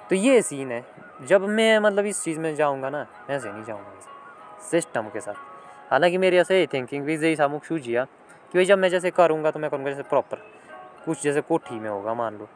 [0.10, 0.84] तो ये सीन है
[1.28, 5.36] जब मैं मतलब इस चीज़ में जाऊँगा ना ऐसे नहीं जाऊँगा सिस्टम के साथ
[5.92, 9.60] हालाँकि मेरी ऐसे थिंकिंग भी जैसा मुख सूझिया कि भाई जब मैं जैसे करूँगा तो
[9.60, 10.38] मैं करूँगा जैसे प्रॉपर
[11.06, 12.48] कुछ जैसे कोठी में होगा मान लो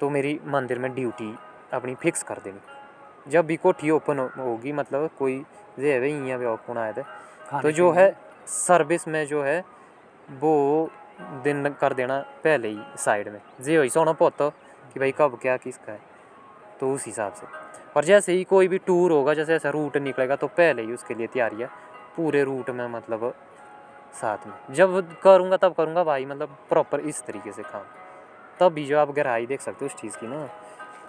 [0.00, 1.34] तो मेरी मंदिर में ड्यूटी
[1.72, 5.44] अपनी फिक्स कर देनी जब भी कोठी ओपन होगी मतलब कोई
[5.78, 7.02] जे है भाई यहाँ पे ओपन आए थे
[7.62, 8.10] तो जो है
[8.48, 9.58] सर्विस में जो है
[10.40, 10.90] वो
[11.44, 14.48] दिन कर देना पहले ही साइड में। जे हो सोना पोतो
[14.94, 16.00] कि भाई कब क्या किसका है
[16.80, 17.46] तो उस हिसाब से।
[17.96, 21.14] और जैसे ही कोई भी टूर होगा जैसे ऐसा रूट निकलेगा तो पहले ही उसके
[21.14, 21.68] लिए तैयारी है।
[22.16, 23.34] पूरे रूट में मतलब
[24.14, 27.84] साथ में। जब करूँगा तब करूँगा भाई मतलब प्रॉपर इस तरीके से काम।
[28.60, 30.48] तब भी जो आप गहराई देख सकते हो उस चीज़ की ना।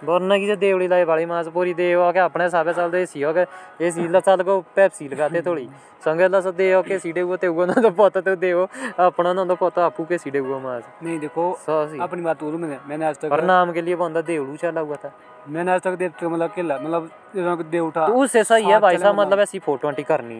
[0.04, 3.46] की देवड़ी लाई वाली मास पूरी देव आके अपने हिसाब से चलते एसी हो गए
[3.80, 5.68] एसी ला चल को पेप्सी लगाते थोड़ी।
[6.04, 8.62] संगे ला सब देव के सीडे हुए ते हुए ना तो पता तो देव
[9.00, 12.60] अपना ना तो पता आपू के सीडे हुआ मास। नहीं देखो सी अपनी बात बोलूँ
[12.60, 15.12] मैंने मैंने आज और नाम के लिए बंदा देवड़ू चला हुआ था।
[15.48, 19.20] मैंने आज तक देव मतलब अकेला मतलब देव उठा तो उससे सही है भाई साहब
[19.20, 20.38] मतलब। ऐसी फ़ोटो करनी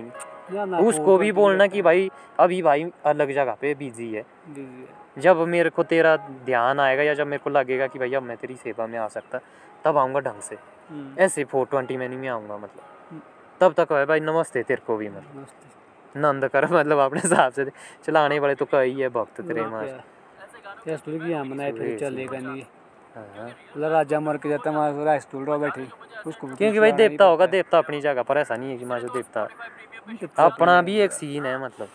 [0.53, 4.25] या उसको भी तो बोलना कि भाई अभी भाई अलग जगह पे बिज़ी है।
[5.17, 8.55] जब मेरे को तेरा ध्यान आएगा या जब मेरे को लगेगा कि अब मैं तेरी
[8.55, 9.41] सेवा में आ सकता
[9.85, 10.57] तब आऊँगा ढंग से।
[10.91, 13.21] हम्म, ऐसे फोर ट्वेंटी में नहीं मैं आऊँगा मतलब।
[13.61, 15.47] तब तक है भाई नमस्ते तेरे को भी मतलब।
[16.15, 17.65] नंद कर मतलब अपने हिसाब से
[18.05, 19.89] चलाने वाले तो कई है भक्त तेरे मास
[20.91, 22.63] स्टूल की यहाँ बनाए फिर चलेगा नहीं
[23.17, 25.87] हाँ। मतलब राजा मर के जाता वहाँ पूरा स्टूल रहो बैठे।
[26.27, 29.49] उसको क्योंकि भाई देवता होगा देवता अपनी जगह पर ऐसा नहीं है कि माँ देवता
[30.39, 31.89] अपना भी एक सीन है मतलब।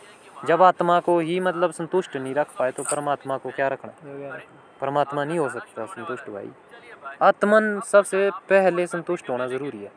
[0.46, 3.92] जब आत्मा को ही मतलब संतुष्ट नहीं रख पाए तो परमात्मा को क्या रखना?
[4.82, 6.52] परमात्मा नहीं हो सकता संतुष्ट भाई।
[7.22, 9.92] आत्मन सबसे पहले संतुष्ट होना ज़रूरी है।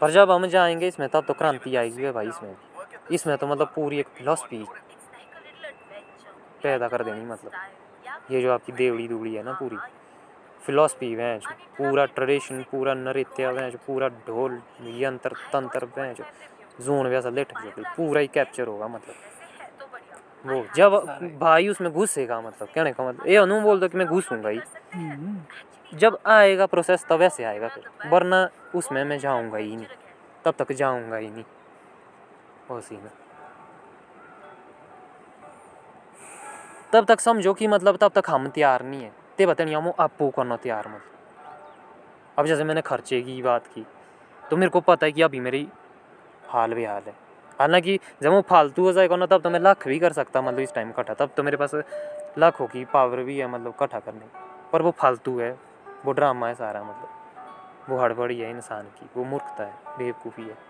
[0.00, 2.56] पर जब हम जाएँगे इसमें, तब तो क्रांति आएगी भाई इसमें।
[3.12, 4.64] इसमें तो मतलब पूरी एक फिलोसफी
[6.62, 7.52] पैदा कर देनी मतलब।
[8.30, 9.76] ये जो आपकी देवड़ी दुवड़ी है ना पूरी।
[10.66, 11.44] फिलॉसफी वैच
[11.78, 14.60] पूरा ट्रेडिशन पूरा नृत्य वैच पूरा ढोल
[14.98, 16.20] यंत्र तंत्र वैच
[16.80, 19.14] जोन वैसा लेट जो पूरा ही कैप्चर होगा मतलब।
[20.46, 20.94] वो जब
[21.40, 24.60] भाई उसमें घुसेगा मतलब कहने का मतलब ये अनु बोल दो कि मैं घुसूँगा ही।
[24.94, 25.36] हम्म,
[25.92, 29.86] जब आएगा प्रोसेस तब ऐसे आएगा फिर वरना उसमें मैं जाऊँगा ही नहीं
[30.44, 31.44] तब तक जाऊँगा ही नहीं।
[32.70, 33.08] वो सीन
[36.92, 40.28] तब तक समझो कि मतलब तब तक हम तैयार नहीं है। ते बतानी हम आपू
[40.30, 43.86] करना तैयार मतलब अब जैसे मैंने खर्चे की बात की
[44.42, 45.68] तो मेरे को पता है कि अभी मेरी
[46.48, 47.14] हाल भी हाल है।
[47.60, 50.58] हालाँकि जब वो फालतू हो जाएगा ना, तब तो मैं लाख भी कर सकता मतलब
[50.58, 51.74] इस टाइम इकट्ठा तब तो मेरे पास
[52.38, 54.26] लाखों की पावर भी है मतलब इकट्ठा करने
[54.72, 55.50] पर वो फालतू है,
[56.04, 60.69] वो ड्रामा है सारा मतलब। वो हड़बड़ी है इंसान की, वो मूर्खता है, बेवकूफ़ी है।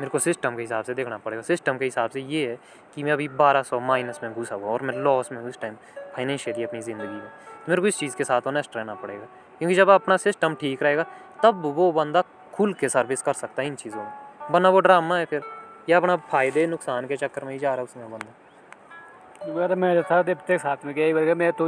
[0.00, 2.58] मेरे को सिस्टम के हिसाब से देखना पड़ेगा। सिस्टम के हिसाब से ये है
[2.94, 5.74] कि मैं अभी 1200 माइनस में घुसा हुआ और मैं लॉस में इस टाइम
[6.16, 9.26] फाइनेंशियली अपनी ज़िंदगी में। तो मेरे को इस चीज़ के साथ ऑनेस्ट रहना पड़ेगा।
[9.58, 11.04] क्योंकि जब अपना सिस्टम ठीक रहेगा,
[11.42, 12.22] तब वो बंदा
[12.54, 14.12] खुल के सर्विस कर सकता है इन चीज़ों में।
[14.50, 15.42] वरना वो ड्रामा है फिर।
[15.88, 20.22] या अपना फ़ायदे, नुकसान के चक्कर में ही जा रहा है उसमें बंदा। मैं था
[20.22, 21.66] देवते साथ में गया बार मैं तो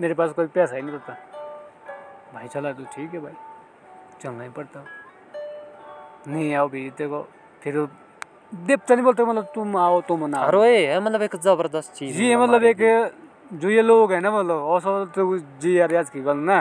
[0.00, 1.16] मेरे पास कोई पैसा ही नहीं होता
[2.34, 3.32] भाई चला तो ठीक है भाई।
[4.22, 4.84] चलना ही पड़ता।
[6.28, 7.26] नहीं आओ भी देखो
[7.70, 7.88] फिर
[8.52, 12.22] देवता नहीं बोलते मतलब तुम आओ तुम ना। अरे ये है मतलब एक ज़बरदस्त चीज़
[12.22, 12.80] ये मतलब एक
[13.52, 16.60] जो ये लोग है ना मतलब और तो जी यार आज की गल ना।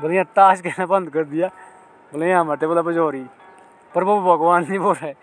[0.00, 1.48] बोले यहाँ ताश कहना बंद कर दिया।
[2.12, 3.24] बोले यहाँ मरते बोला बजौरी
[3.92, 5.14] पर वो भगवान नहीं बोल रहे।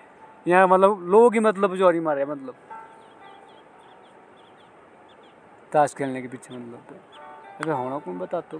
[0.47, 2.55] यहाँ मतलब लोग ही मतलब बजौरी मारे मतलब।
[5.71, 6.95] ताश खेलने के पीछे मतलब तो।
[7.61, 8.59] अबे होना कौन बता तो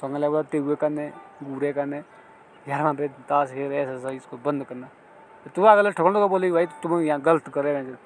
[0.00, 1.06] संग लगा तेगुए करने
[1.42, 2.02] गूरे करने।
[2.68, 4.88] यार वहाँ पे ताश खेल रहे ऐसा ऐसा इसको बंद करना।
[5.46, 7.98] तो अगले ठोकने को बोले भाई, तुम यहाँ गलत करे हैं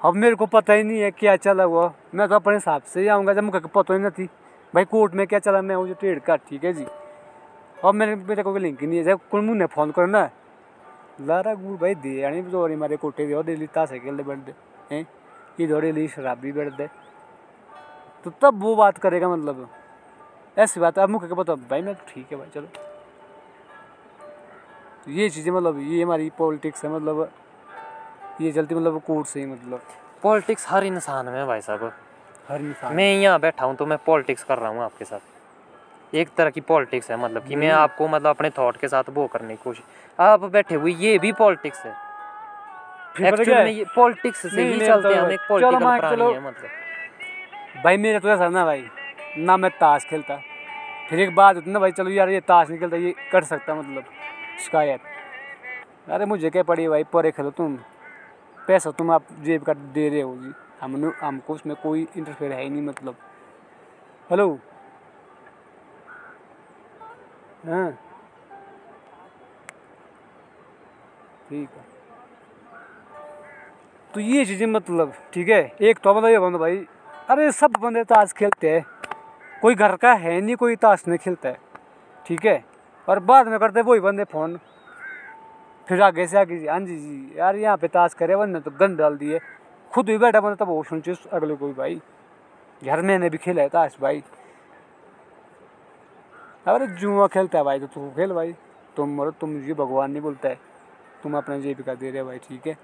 [0.00, 3.00] अब मेरे को पता ही नहीं है क्या चला हुआ। मैं तो अपने हिसाब से
[3.00, 4.26] ही आऊँगा, जब मुझे पता ही नहीं थी।
[4.74, 5.62] भाई, कोर्ट में क्या चला?
[5.62, 6.86] मैं मुझे ट्रेड का ठीक है जी।
[7.78, 10.28] अब मेरे मेरे को लिंक ही नहीं है। जब कौन मुझे फ़ोन करो ना,
[11.20, 14.54] लारा गुड़ भाई, दे आनी बजोरी मारे कोटे दे डेली तासे खेलते बैठ दे
[14.90, 15.06] हैं?
[15.60, 16.88] ये डेली शराबी बैठ दे
[18.24, 19.68] तो तब वो बात करेगा मतलब।
[20.56, 21.54] ऐसी बात है। अब मुझे पता?
[21.54, 22.68] भाई, मैं तो ठीक है भाई, चलो।
[25.06, 27.30] तो ये चीज़ें मतलब ये हमारी पॉलिटिक्स है मतलब
[28.40, 29.80] ये चलती मतलब कोर्ट से ही मतलब।
[30.22, 31.92] पॉलिटिक्स हर इंसान में है भाई साहब।
[32.48, 36.28] हर इंसान मैं। यहाँ बैठा हूँ तो मैं पॉलिटिक्स कर रहा हूँ आपके साथ। एक
[36.36, 39.56] तरह की पॉलिटिक्स है मतलब कि मैं आपको मतलब अपने थॉट के साथ वो करने
[39.56, 39.84] की कोशिश
[40.18, 41.92] आप बैठे हुए ये भी पॉलिटिक्स है।
[43.20, 43.54] एक्चुअली?
[43.54, 47.96] में ये पॉलिटिक्स से ही चलते तो हैं हम एक पॉलिटिकल प्राणी है मतलब। भाई
[47.96, 48.84] मेरा तो ऐसा ना भाई
[49.38, 50.40] ना मैं ताश खेलता।
[51.08, 53.74] फिर एक बात होती ना भाई चलो यार ये ताश नहीं खेलता ये कर सकता
[53.74, 54.04] मतलब।
[54.60, 55.00] शिकायत।
[56.08, 57.04] अरे मुझे क्या पड़ी भाई?
[57.04, 57.76] परे खेलो तुम।
[58.68, 62.62] पैसा तुम आप जेब का दे रहे हो जी। हमने, हमको उसमें कोई इंटरफेयर है
[62.62, 63.16] ही नहीं मतलब।
[64.30, 64.58] हेलो
[67.66, 67.90] हाँ।
[71.48, 71.84] ठीक है।
[74.14, 75.62] तो ये चीज़ें मतलब ठीक है?
[75.80, 76.76] एक तो मतलब ये बंदा भाई,
[77.30, 78.84] अरे सब बंदे ताश खेलते हैं।
[79.62, 81.58] कोई घर का है नहीं, कोई ताश नहीं खेलता है।
[82.26, 82.64] ठीक है?
[83.08, 84.58] और बाद में करते वही बंदे फ़ोन।
[85.88, 88.96] फिर आगे से आगे हाँ जी जी, यार यहाँ पे ताश करे, वरना तो गन
[88.96, 89.40] डाल दिए।
[89.92, 92.00] खुद भी बैठा बंदा तब वो सुन चुस, अगले कोई भाई।
[92.82, 94.22] घर मैंने भी खेला है ताश भाई।
[96.66, 98.54] अरे जुआ खेलता है भाई तो तू खेल भाई।
[98.96, 100.58] तुम मरो, तुम ये भगवान नहीं बोलता है।
[101.22, 102.76] तुम अपना जीविका दे रहे भाई, ठीक है?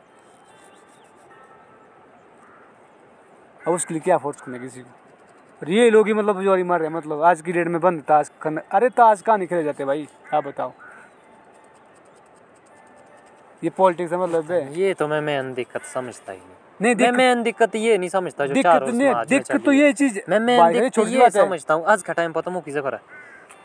[3.67, 4.89] अब उसके लिए क्या फोर्स करना किसी को?
[5.63, 8.03] और ये लोग ही मतलब जोरी मार रहे हैं मतलब आज की डेट में बंद
[8.09, 10.07] ताश करना अरे ताश कहाँ नहीं खेले जाते भाई?
[10.35, 10.73] आप बताओ।
[13.63, 17.69] ये पॉलिटिक्स है मतलब ये तो मैं मेन दिक्कत समझता ही नहीं। नहीं मैं दिक्कत
[17.69, 20.95] दिक्कत ये नहीं समझता जो दिक्कत चारों नहीं दिक्कत तो। ये चीज़ मैं भाई, दिक्कत
[20.95, 22.99] छोटी ये बात समझता हूँ आज का टाइम पता मुँह किसे करा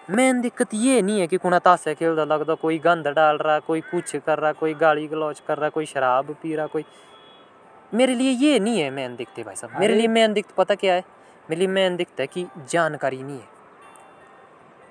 [0.10, 3.82] मेन दिक्कत ये नहीं है कि कुणा तासे खेलता लगता कोई गंद डाल रहा कोई
[3.82, 6.86] कुछ कर रहा कोई गाली गलौज कर रहा कोई शराब पी रहा कोई
[7.94, 10.94] मेरे लिए ये नहीं है मेन दिक्कत भाई साहब। मेरे लिए मेन दिक्कत पता क्या
[10.94, 11.04] है?
[11.50, 13.56] मेरे मेन दिक्कत है कि जानकारी नहीं है।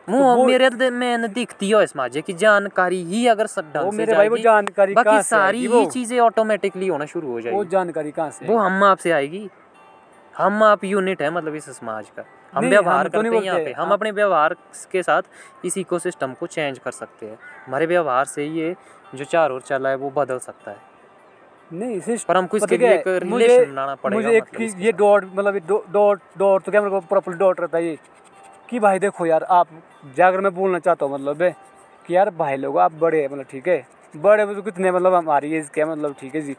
[0.06, 3.90] तो वो- मेरे लिए मेन दिखती है इस माजे की जानकारी ही अगर सब ढंग
[3.90, 7.64] से मेरे भाई वो जानकारी बाकी सारी ही चीज़ें ऑटोमेटिकली होना शुरू हो जाएगी। वो
[7.64, 9.50] जानकारी कहाँ से वो हम आपसे आएगी।
[10.38, 12.22] हम आप यूनिट है मतलब इस समाज का।
[12.54, 14.56] हम व्यवहार तो करते हैं यहाँ पे। हम हम- अपने व्यवहार
[14.92, 15.22] के साथ
[15.64, 18.76] इस इकोसिस्टम को चेंज कर सकते हैं। हमारे व्यवहार से ये
[19.14, 20.93] जो चार ओर चला है वो बदल सकता है।
[21.74, 24.92] नहीं सिर्फ़ पर हमको इसके लिए एक मुझे- रिलेशन बनाना पड़ेगा मुझे एक मतलब ये
[24.92, 25.56] डॉट मतलब
[25.92, 27.98] डॉट डॉट तो क्या मेरे को प्रॉपर डॉट रहता है ये।
[28.68, 29.68] कि भाई देखो यार आप
[30.16, 31.42] जाकर मैं बोलना चाहता हूँ मतलब
[32.06, 33.86] कि यार भाई लोग आप बड़े हैं मतलब ठीक है?
[34.14, 36.54] बड़े तो कितने मतलब हमारी एज के मतलब ठीक है जी?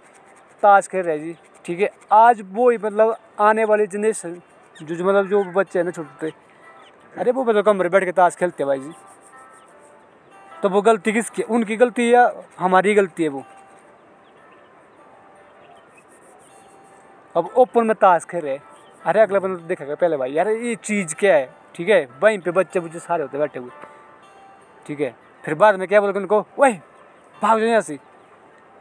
[0.63, 1.89] ताश खेल रहे हैं जी ठीक है?
[2.11, 4.41] आज वो ही मतलब आने वाली जनरेशन
[4.75, 6.31] जो जो मतलब जो बच्चे हैं ना छोटे
[7.17, 8.91] अरे वो मतलब कमरे बैठ के ताश खेलते हैं भाई जी।
[10.63, 12.25] तो वो गलती किसकी उनकी गलती है
[12.59, 13.43] हमारी गलती है वो?
[17.37, 18.59] अब ओपन में ताश खेल रहे
[19.05, 21.55] अरे अगला बंदा तो देखेगा पहले भाई। यार ये चीज़ क्या है?
[21.75, 22.09] ठीक है?
[22.23, 23.69] वहीं पे बच्चे बुच्चे सारे होते बैठे हुए।
[24.87, 25.15] ठीक है?
[25.45, 26.45] फिर बाद में क्या बोलोगे उनको?
[26.59, 26.73] वही
[27.41, 27.99] भाग जाओ यहाँ से।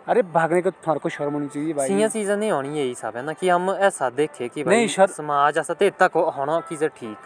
[0.08, 3.12] अरे भागने का तुम्हारे को शर्म होनी चाहिए भाई। सीया चीज़ें नहीं होनी यही सब
[3.16, 3.32] है ना?
[3.32, 7.16] कि हम ऐसा देखें कि नहीं, भाई शर- समाज ऐसा ते तक होना चीज़ें ठीक।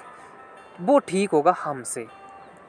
[0.80, 2.06] वो ठीक होगा हमसे।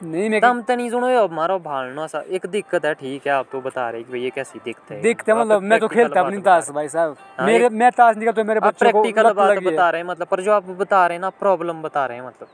[0.02, 3.46] नहीं मैं तम तो नहीं सुनो हमारा भालना सा। एक दिक्कत है ठीक है आप
[3.52, 6.38] तो बता रहे कि भाई ये कैसी दिखते है। देखते मतलब मैं तो खेलता अपनी
[6.40, 9.58] ताश भाई साहब। हाँ, मेरे मैं ताश नहीं करता तो मेरे बच्चों को प्रैक्टिकल बात
[9.58, 12.26] बता रहे हैं मतलब पर जो आप बता रहे हैं ना प्रॉब्लम बता रहे हैं
[12.26, 12.48] मतलब।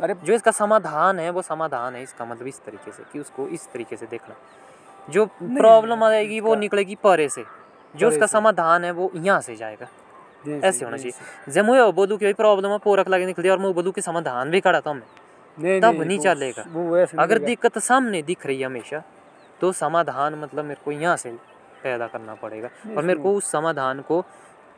[0.00, 3.48] अरे जो इसका समाधान है वो समाधान है इसका मतलब इस तरीके से कि उसको
[3.48, 4.34] इस तरीके से देखना।
[5.08, 7.44] जो प्रॉब्लम आएगी वो निकलेगी परे से।
[7.94, 9.86] जो उसका समाधान है वो यहाँ से जाएगा।
[10.58, 13.72] ऐसे होना चाहिए। जब मुझे बोलूँ कि भाई प्रॉब्लम है पोरक लगे निकली और मैं
[13.74, 15.02] बोलूँ कि समाधान भी करा था मैं
[15.58, 16.62] नहीं तब नहीं वो- चलेगा।
[17.22, 19.02] अगर दिक्कत सामने दिख रही है हमेशा
[19.60, 21.32] तो समाधान मतलब मेरे को यहाँ से
[21.82, 24.20] पैदा करना पड़ेगा और मेरे को उस समाधान को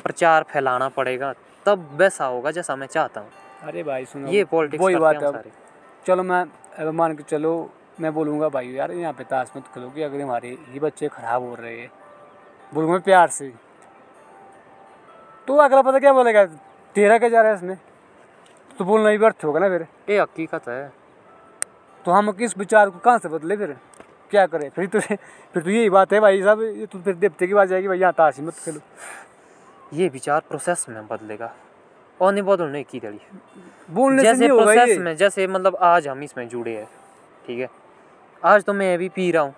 [0.02, 1.34] प्रचार फैलाना पड़ेगा
[1.66, 3.30] तब वैसा होगा जैसा मैं चाहता हूँ।
[3.62, 5.50] अरे भाई सुनो ये पॉलिटिक्स वही बात है। सारे।
[6.06, 6.44] चलो मैं
[6.78, 10.20] अब मान के चलो मैं बोलूँगा भाई यार यहाँ पे ताश मत खेलो कि अगर
[10.20, 11.90] हमारे ये बच्चे खराब हो रहे हैं।
[12.74, 13.52] बोलूँगा प्यार से।
[15.48, 16.44] तो अगला पता क्या बोलेगा?
[16.94, 17.78] तेरा क्या जा रहा है इसमें।
[18.78, 20.92] तो बोलना ही व्यर्थ होगा ना फिर। ये हकीकत है।
[22.04, 23.76] तो हम किस विचार को कहाँ से बदले फिर?
[24.30, 24.68] क्या करें?
[24.70, 27.68] फिर तो फिर तो यही बात है भाई साहब ये तो फिर देवते की बात
[27.68, 28.80] जाएगी भाई यहाँ ताश मत खेलो।
[29.92, 31.52] ये विचार प्रोसेस में बदलेगा
[32.20, 33.20] और नहीं बदलने की दड़ी
[33.90, 36.88] बोलने जैसे प्रोसेस में जैसे मतलब आज हम इसमें जुड़े हैं
[37.46, 37.68] ठीक है?
[38.42, 39.54] आज तो मैं भी पी रहा हूँ।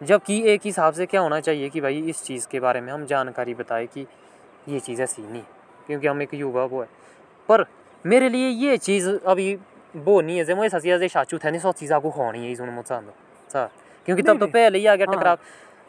[0.00, 3.04] जबकि एक हिसाब से क्या होना चाहिए कि भाई इस चीज़ के बारे में हम
[3.06, 4.06] जानकारी बताएँ कि
[4.68, 5.42] ये चीज़ ऐसी नहीं
[5.86, 6.88] क्योंकि हम एक युवा वो है।
[7.48, 7.64] पर
[8.06, 9.54] मेरे लिए ये चीज़ अभी
[9.98, 12.50] वो नहीं है जैसे मुझे ससी ऐसे शाचू थे नहीं सौ चीज़ आपको होनी है
[12.52, 13.00] इसमें मुझे
[13.50, 13.68] सर
[14.08, 15.38] क्योंकि तब तो। पहले ही आ गया हाँ। टकराव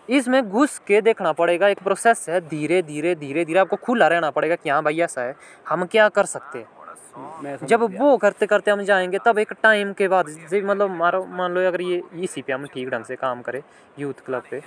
[0.09, 4.31] इसमें घुस के देखना पड़ेगा एक प्रोसेस है धीरे धीरे धीरे धीरे आपको खुला रहना
[4.31, 5.35] पड़ेगा कि हाँ भाई ऐसा है
[5.69, 10.07] हम क्या कर सकते हैं जब वो करते करते हम जाएँगे तब एक टाइम के
[10.07, 13.61] बाद मतलब मारो मान लो अगर ये इसी पे हम ठीक ढंग से काम करें
[13.99, 14.61] यूथ क्लब पे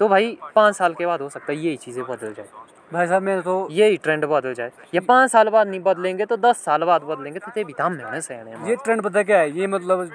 [0.00, 3.22] तो भाई पाँच साल के बाद हो सकता है यही चीज़ें बदल जाए भाई साहब
[3.22, 6.84] मैं तो यही ट्रेंड बदल जाए। या पाँच साल बाद नहीं बदलेंगे तो दस साल
[6.84, 9.50] बाद बदलेंगे तो ते भी धाम में होने से ये ट्रेंड पता क्या है?
[9.50, 10.10] ये मतलब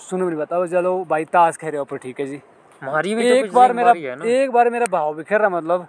[0.00, 2.40] सुनो मेरी बताओ चलो भाई ताश खेल रहे हो ऊपर ठीक है जी।
[2.82, 3.92] हमारी भी तो एक बार मेरा
[4.28, 5.86] एक बार मेरा भाव बिखर रहा मतलब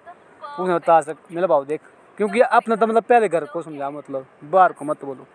[0.60, 1.82] उसने ताश मेरा भाव देख।
[2.17, 5.26] क्योंकि अपना तो मतलब पहले घर को समझा मतलब बाहर को मत बोलो।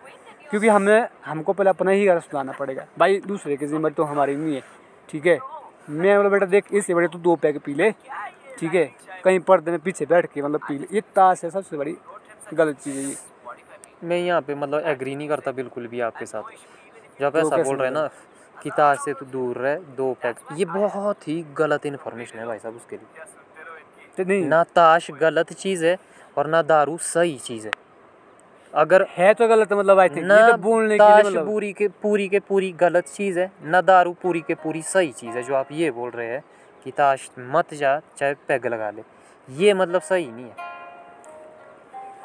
[0.49, 4.35] क्योंकि हमें हमको पहले अपना ही घर सुधारना पड़ेगा। भाई दूसरे की ज़िम्मेदारी तो हमारी
[4.35, 4.61] नहीं है
[5.09, 5.39] ठीक है?
[5.89, 7.89] मैं बोला बेटा देख इससे बड़े तू दो पैक पी ले।
[8.61, 8.85] ठीक है
[9.23, 11.95] कहीं पर्दे में पीछे बैठ के मतलब पी ये ताश है सबसे बड़ी
[12.53, 13.15] गलत चीज़ है ये।
[14.03, 16.43] मैं यहाँ पे मतलब एग्री नहीं करता बिल्कुल भी आपके साथ।
[17.21, 18.07] जब तो ऐसा बोल रहे हैं ना
[18.55, 22.59] कि ताज से तू दूर रहे दो पैक। ये बहुत ही गलत इन्फॉर्मेशन है भाई
[22.59, 23.25] साहब उसके लिए।
[24.17, 25.97] तो नहीं। ना ताश गलत चीज़ है
[26.37, 27.73] और ना दारू सही चीज़ है।
[28.73, 31.87] अगर है तो गलत मतलब आई थिंक ना तो बोलने के ताश मतलब पूरी के
[32.01, 35.55] पूरी के पूरी गलत चीज़ है ना दारू पूरी के पूरी सही चीज़ है जो
[35.55, 36.43] आप ये बोल रहे हैं।
[36.83, 39.03] कि ताश मत जा चाहे पैग लगा ले।
[39.47, 40.69] ये मतलब सही नहीं है।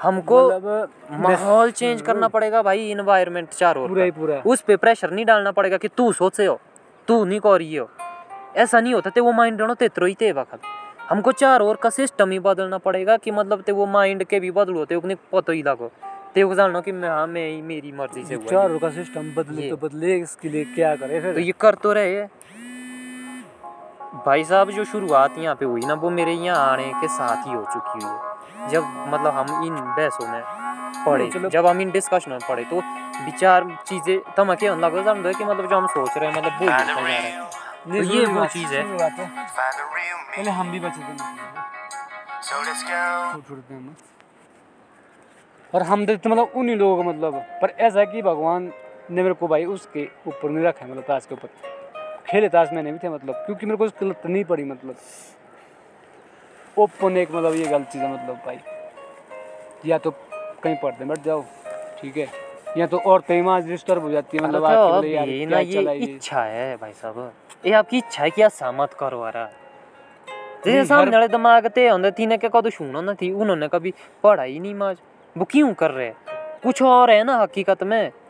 [0.02, 0.88] हमको मतलब
[1.20, 5.24] माहौल चेंज करना पड़ेगा भाई इन्वायरमेंट चारों पूरा ही ओर। पूरा। उस पे प्रेशर नहीं
[5.24, 6.58] डालना पड़ेगा कि तू सोचे हो
[7.08, 7.88] तू नहीं कर रही हो।
[8.56, 10.60] ऐसा नहीं होता ते वो माइंड रहना तेतरो ही ते वक्त
[11.08, 14.50] हमको चार ओर का सिस्टम ही बदलना पड़ेगा कि मतलब ते वो माइंड के भी
[14.50, 15.90] बदलो होते उन्हें पता ही लगो।
[16.34, 19.32] ते को जानना कि मैं हाँ मैं ही मेरी मर्ज़ी से ये। चारों का सिस्टम
[19.34, 22.28] बदले तो बदले इसके लिए क्या करे तो ये कर तो रहे हैं।
[24.26, 27.52] भाई साहब जो शुरुआत यहाँ पे हुई ना वो मेरे यहाँ आने के साथ ही
[27.52, 30.42] हो चुकी हुई है। जब मतलब हम इन बहसों में
[31.06, 32.76] पढ़े जब हम इन डिस्कशन में पढ़े तो
[33.24, 36.64] विचार चीज़ें तम क्या लगा समझो कि मतलब जो हम सोच रहे हैं मतलब वो
[36.64, 37.44] होता जा रहा है।
[37.86, 38.82] तो ये वो चीज़ है।
[40.36, 41.04] पहले हम भी बचे थे
[43.72, 43.94] हम।
[45.72, 48.72] और हम देखते मतलब उन्हीं लोगों को मतलब पर ऐसा है कि भगवान
[49.10, 51.48] ने मेरे को भाई उसके ऊपर नहीं रखा है मतलब ताश के ऊपर।
[52.28, 54.96] खेले ताश मैंने भी थे मतलब क्योंकि मेरे को लत नहीं पड़ी मतलब।
[56.78, 58.58] ओपन एक मतलब ये गलत चीज़ है मतलब भाई।
[59.86, 60.10] या तो
[60.62, 61.44] कहीं पढ़ते बैठ जाओ
[62.00, 62.28] ठीक है।
[62.78, 65.94] या तो औरतें ही वहाँ डिस्टर्ब हो जाती है मतलब तो यार ये ना ये
[66.04, 67.32] इच्छा है भाई साहब।
[67.66, 69.48] ये आपकी इच्छा है कि ऐसा मत करो रहा
[70.66, 74.42] नहीं, सामने वाले दिमाग ते होंगे तीने के कदू सुनो ना थी उन्होंने कभी पढ़ा
[74.42, 74.96] ही नहीं माज।
[75.36, 76.10] वो क्यों कर रहे
[76.62, 78.25] कुछ और है ना हकीकत में। यार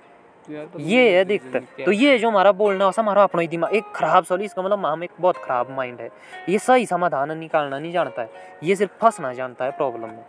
[0.51, 4.25] ये है दिक्कत। तो ये जो हमारा बोलना है हमारा अपना ही दिमाग एक खराब
[4.25, 6.11] सॉरी इसका मतलब हम एक बहुत खराब माइंड है।
[6.49, 8.31] ये सही समाधान निकालना नहीं जानता है।
[8.65, 10.25] ये सिर्फ़ फंसना जानता है प्रॉब्लम में।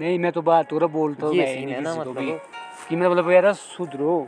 [0.00, 2.40] नहीं मैं तो बात रहा बोलता हूँ है ना मतलब।
[2.88, 4.26] कि मतलब यार सुधरो।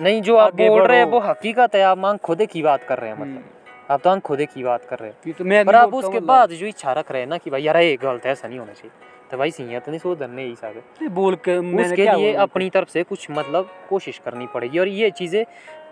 [0.00, 2.98] नहीं जो आप बोल रहे हैं वो हकीकत है। आप मांग खुदे की बात कर
[2.98, 3.44] रहे हैं मतलब।
[3.90, 6.50] आप तो आँख खुदे की बात कर रहे हैं। तो मैं पर आप उसके बाद
[6.50, 8.72] जो इच्छा रख रहे हैं ना कि भाई यार ये गलत है ऐसा नहीं होना
[8.72, 8.90] चाहिए।
[9.30, 13.02] तो भाई सिंह तो नहीं सुधरने ही मतलब बोल के उसके लिए अपनी तरफ़ से
[13.04, 15.44] कुछ मतलब कोशिश करनी पड़ेगी और ये चीज़ें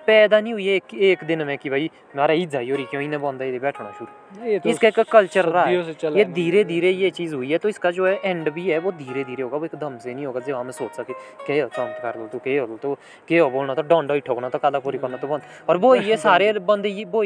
[0.06, 3.08] पैदा नहीं हुई एक, एक दिन में कि भाई हमारा ईद जाई और क्यों ही
[3.08, 4.58] ना बंदा ये बैठना शुरू?
[4.58, 5.74] तो इसका एक कल्चर रहा है।
[6.16, 8.92] ये धीरे धीरे ये चीज़ हुई है तो इसका जो है एंड भी है वो
[8.92, 11.12] धीरे धीरे होगा वो एकदम से नहीं होगा जो हमें सोच सके
[11.46, 12.94] के हो चमत्कार बोल तो के हो तो
[13.28, 15.94] के हो बोलना तो डंडा ही ठोकना तो काला पूरी करना तो बंद। और वो
[15.94, 17.24] ये सारे बंदे ये वो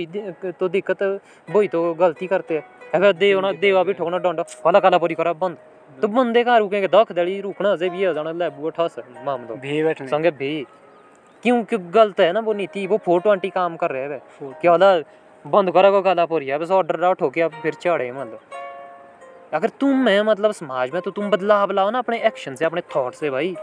[0.61, 1.03] तो दिक्कत
[1.49, 4.99] वो ही तो गलती करते हैं। अगर देव ना देवा भी ठोकना डंडा वाला काला
[4.99, 5.57] पूरी करा बंद।
[5.89, 9.83] तो बंदे कहाँ रुकेंगे दख दड़ी रुकना से भी हो जाना लेबू ठस मामलो भी
[9.85, 10.67] बैठने। संगे भी।
[11.45, 14.21] क्यों क्यों गलत है ना वो नीति वो फोर ट्वेंटी काम कर रहे हैं
[14.53, 14.95] क्या वाला
[15.45, 18.41] बंद करेगा काला पोरिया बस ऑर्डर रहा ठोके अब फिर चढ़े मतलब
[19.55, 22.81] अगर तुम है मतलब समाज में तो तुम बदलाव लाओ ना अपने एक्शन से अपने
[22.97, 23.55] थॉट से भाई।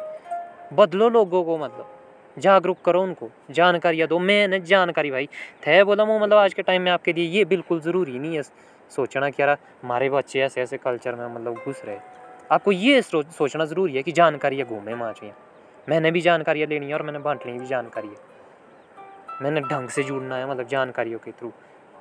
[0.73, 1.91] बदलो लोगों को मतलब
[2.37, 5.25] जागरूक करो उनको जानकारियाँ दो मैंने जानकारी भाई।
[5.67, 8.41] थे बोला वो मतलब आज के टाइम में आपके लिए ये बिल्कुल ज़रूरी नहीं है।
[8.89, 9.49] सोचना कि यार
[9.83, 11.97] हमारे बच्चे ऐसे ऐसे कल्चर में मतलब घुस रहे।
[12.51, 15.33] आपको ये सोचना ज़रूरी है कि जानकारियाँ घूमे माँ चाहिए
[15.89, 18.33] मैंने भी जानकारियाँ लेनी है और मैंने बांटनी भी जानकारी है।
[19.41, 21.51] मैंने ढंग से जुड़ना है मतलब जानकारियों के थ्रू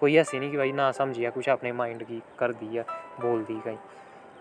[0.01, 2.83] कोई ऐसी नहीं कि भाई ना समझिया कुछ अपने माइंड की कर दी या
[3.21, 3.79] बोल दी कहीं।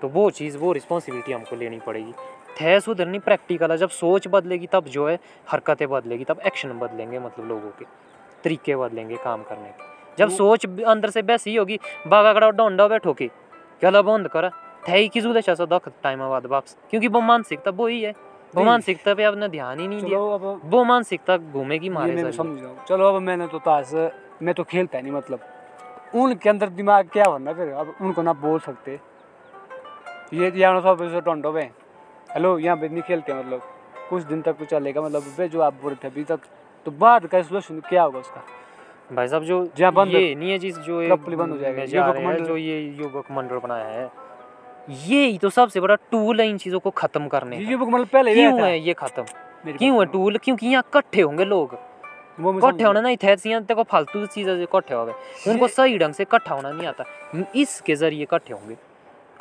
[0.02, 2.14] तो वो चीज़, वो रिस्पॉन्सिबिलिटी हमको लेनी पड़ेगी।
[2.62, 7.20] थे सुधरनी प्रैक्टिकल है। जब सोच बदलेगी, तब जो है हरकतें बदलेगी, तब एक्शन बदलेंगे
[7.20, 7.86] मतलब लोगों के।
[8.44, 13.13] तरीके बदलेंगे काम करने के। जब सोच अंदर से वैसी होगी बागा कड़ा डोंडा बैठो
[13.13, 13.28] के
[13.82, 14.52] क्या बंद करा?
[14.88, 16.78] थे ही किस उद्देश्य से दख टाइम बाद वापस?
[16.89, 18.13] क्योंकि वो मानसिकता वो ही है।
[18.56, 23.21] वो मानसिकता पे आपने ध्यान ही नहीं दिया। वो मानसिकता घूमेगी मारे। समझ। चलो अब
[23.21, 23.93] मैंने तो ताश
[24.41, 25.39] मैं तो खेलता नहीं मतलब।
[26.15, 27.69] उनके अंदर दिमाग क्या भरना फिर?
[27.69, 28.99] अब उनको ना बोल सकते।
[30.34, 31.62] ये यहाँ सब टोंटो पे
[32.30, 33.62] हेलो यहाँ पे नहीं खेलते मतलब।
[34.10, 36.39] कुछ दिन तक कुछ चलेगा मतलब। वे जो आप बोल रहे थे अभी तक।
[36.86, 38.41] तो बाद का सोल्यूशन क्या होगा उसका?
[39.10, 42.56] भाई साहब जो जहाँ बंद ये नहीं है चीज़ जो ये बंद हो जाएगा। जा
[42.58, 44.10] ये युवक मंडल बनाया है
[45.08, 48.34] ये ही तो सबसे बड़ा टूल है इन चीज़ों को खत्म करने युवक मंडल पहले
[48.34, 49.24] क्यों है ये खत्म?
[49.68, 51.78] क्यों है टूल क्योंकि यहाँ इकट्ठे होंगे लोग।
[52.39, 56.56] इकट्ठे होना नहीं थे देखो फालतू चीज़ इकट्ठे हो गए। उनको सही ढंग से इकट्ठा
[56.56, 57.06] होना नहीं आता।
[57.56, 58.76] इसके ज़रिए इकट्ठे होंगे।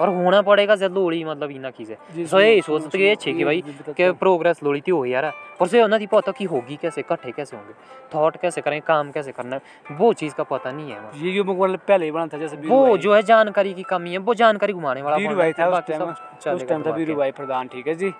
[0.01, 3.33] और होना पड़ेगा जब लोड़ी मतलब इना चीज़ें जी, सो ये सुनो, कि ये अच्छे
[3.33, 7.01] कि भाई कि प्रोग्रेस लोड़ी थी हो यार। पर से थी पता कि होगी कैसे
[7.01, 7.75] इकट्ठे कैसे होंगे?
[8.15, 9.97] थॉट कैसे करें काम कैसे करना है?
[9.97, 13.15] वो चीज़ का पता नहीं है। ये मतलब पहले ही बना था जैसे वो जो
[13.15, 16.55] है जानकारी की कमी है वो जानकारी घुमाने वाला कौन भाई था उस टाइम सब
[16.55, 18.11] उस टाइम था तो बाकी। भाई प्रधान ठीक है जी।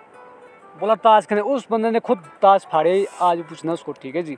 [0.81, 4.37] बोला ताश खेले उस बंदे ने खुद ताश फाड़े आज पूछना उसको ठीक है जी।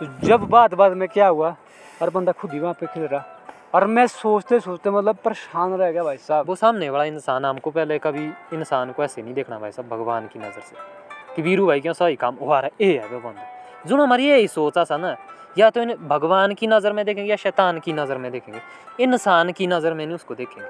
[0.00, 1.56] तो जब बात बात में क्या हुआ?
[2.00, 3.41] हर बंदा खुद ही वहाँ पे खेल रहा।
[3.72, 7.70] और मैं सोचते सोचते मतलब परेशान रह गया भाई साहब। वो सामने वाला इंसान हमको
[7.70, 11.66] पहले कभी इंसान को ऐसे नहीं देखना भाई साहब भगवान की नज़र से। कि वीरू
[11.66, 13.46] भाई क्यों सही काम हुआ रहा है ए है बंदा।
[13.86, 15.16] जो हमारी यही सोचा सा ना
[15.58, 18.60] या तो इन्हें भगवान की नज़र में देखेंगे या शैतान की नज़र में देखेंगे
[19.00, 20.68] इंसान की नज़र में नहीं उसको देखेंगे।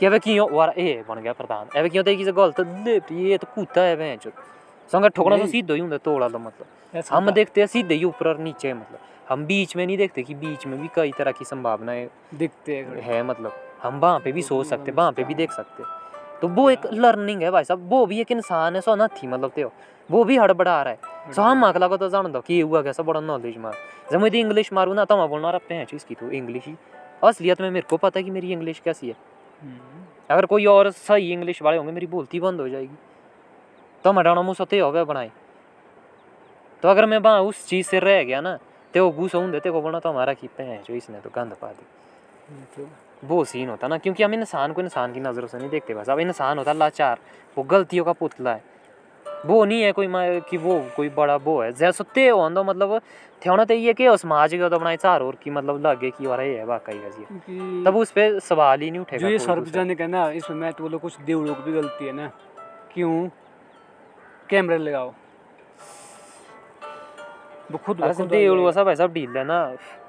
[0.00, 2.60] कि अब क्यों रहा ए बन गया प्रधान। अब क्यों देखी से गलत?
[3.12, 4.30] ये तो कूता है चो
[4.90, 8.28] संग ठोकना तो। सीधा ही होता तोड़ा तो मतलब। हम देखते हैं सीधे ही ऊपर
[8.28, 11.44] और नीचे मतलब। हम बीच में नहीं देखते कि बीच में भी कई तरह की
[11.44, 15.52] संभावनाएँ दिखते हैं है मतलब हम वहाँ पे भी सोच सकते वहाँ पे भी देख
[15.52, 15.82] सकते।
[16.40, 19.26] तो वो एक लर्निंग है भाई साहब वो भी एक इंसान है सो ना थी
[19.26, 19.72] मतलब त्यो
[20.10, 23.02] वो भी हड़बड़ा रहा है। सो हम अगला को तो जान दो कि हुआ कैसा
[23.02, 23.74] बड़ा नॉलेज मार।
[24.12, 26.74] जब मैं इंग्लिश मारू ना तो मैं बोलना रहा हैं चीज़ की तो इंग्लिश ही।
[27.24, 29.14] असलियत में मेरे को पता है कि मेरी इंग्लिश कैसी है।
[29.62, 32.96] हम्म। अगर कोई और सही इंग्लिश वाले होंगे मेरी बोलती बंद हो जाएगी।
[34.04, 35.30] तो मैं डाना मुँह सते हो गया बनाए।
[36.82, 38.58] तो अगर मैं वहाँ उस चीज़ से रह गया ना
[38.94, 41.56] तो वो घूस हों देते को बोलना तो हमारा की हैं जो इसने तो गंद
[41.60, 42.86] पा दी
[43.24, 46.10] वो सीन होता ना क्योंकि हम इंसान को इंसान की नज़रों से नहीं देखते बस
[46.10, 47.18] अब इंसान होता लाचार
[47.58, 48.62] वो गलतियों का पुतला है
[49.46, 50.08] वो नहीं है कोई
[50.40, 53.00] कि वो कोई बड़ा वो है जैसे ते हो तो मतलब
[53.42, 56.26] थे होना तो ये कि समाज के तो बनाए चार और की मतलब लगे कि
[56.26, 59.46] और ये है वाकई है तब उस पर सवाल ही नहीं उठेगा जो ये कोई
[59.46, 62.30] सर्व दूसरा। ना इसमें मैं तो बोलो कुछ देवड़ों की भी गलती है ना
[62.94, 63.28] क्यों
[64.48, 65.14] कैमरे लगाओ。
[67.72, 69.60] वो खुद अरे खुद भाई साहब ढील है ना।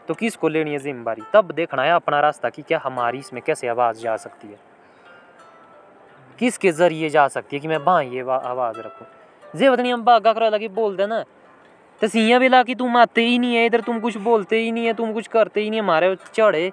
[0.07, 3.67] तो किसको लेनी है ज़िम्मेदारी तब देखना है अपना रास्ता कि क्या हमारी इसमें कैसे
[3.67, 4.57] आवाज़ जा सकती है।
[6.39, 9.07] किसके ज़रिए जा सकती है कि मैं बाँ ये आवाज़ रखूँ?
[9.55, 11.23] जे पता नहीं हम बागा करा लगे बोल देना।
[12.01, 14.71] तो सियाँ भी ला कि तुम आते ही नहीं है इधर तुम कुछ बोलते ही
[14.71, 16.71] नहीं है तुम कुछ करते ही नहीं हमारे चढ़े।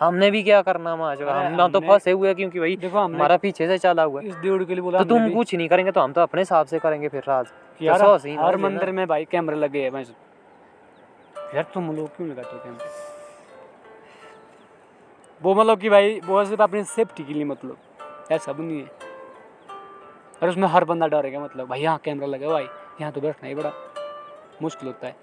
[0.00, 3.36] हमने भी क्या करना वहाँ जो अरे हम ना तो फंसे हुए क्योंकि भाई हमारा
[3.36, 5.92] पीछे से चला हुआ है। इस देवड़ के लिए बोला तो तुम कुछ नहीं करेंगे
[5.92, 7.46] तो हम तो अपने हिसाब से करेंगे फिर राज।
[7.80, 8.02] यार
[8.40, 10.12] हर मंदिर में भाई कैमरे लगे हैं भैंस
[11.54, 12.86] यार तुम लोग क्यों लगाते हो कैमरे
[15.40, 17.76] वो मतलब कि भाई वो सिर्फ़ अपनी सेफ्टी के लिए मतलब।
[18.32, 18.88] ऐसा भी नहीं है।
[20.42, 22.66] और उसमें हर बंदा डरेगा मतलब भाई यहाँ कैमरा लगा भाई
[23.00, 23.72] यहाँ तो बैठना ही बड़ा
[24.62, 25.16] मुश्किल होता है।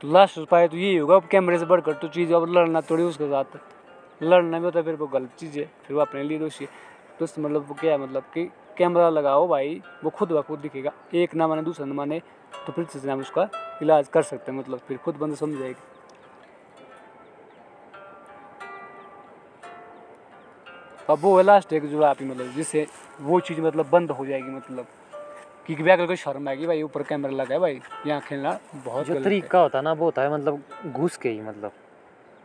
[0.00, 3.02] तो लास्ट उपाय तो यही होगा, अब कैमरे से बढ़कर तो चीज़ अब लड़ना थोड़ी
[3.02, 3.58] उसके साथ।
[4.22, 6.70] लड़ना में है, फिर वो गलत चीज़ है, फिर वो अपने लिए दोषी है।
[7.18, 8.44] तो इस मतलब वो क्या है मतलब कि
[8.78, 12.20] कैमरा लगाओ भाई, वो खुद ब खुद दिखेगा। एक ना माने, दूसरा ना माने
[12.66, 13.48] तो फिर से हम उसका
[13.82, 15.80] इलाज कर सकते हैं मतलब फिर खुद बंद समझ जाएगा।
[21.10, 22.86] अब वो है लास्ट एक जो आप ही मतलब जिससे
[23.20, 24.86] वो चीज़ मतलब बंद हो जाएगी मतलब।
[25.68, 29.20] क्योंकि बैग को शर्म आएगी भाई ऊपर कैमरा लगा है भाई यहाँ खेलना बहुत जो
[29.20, 31.72] तरीका होता है ना वो होता है मतलब घुस के ही मतलब।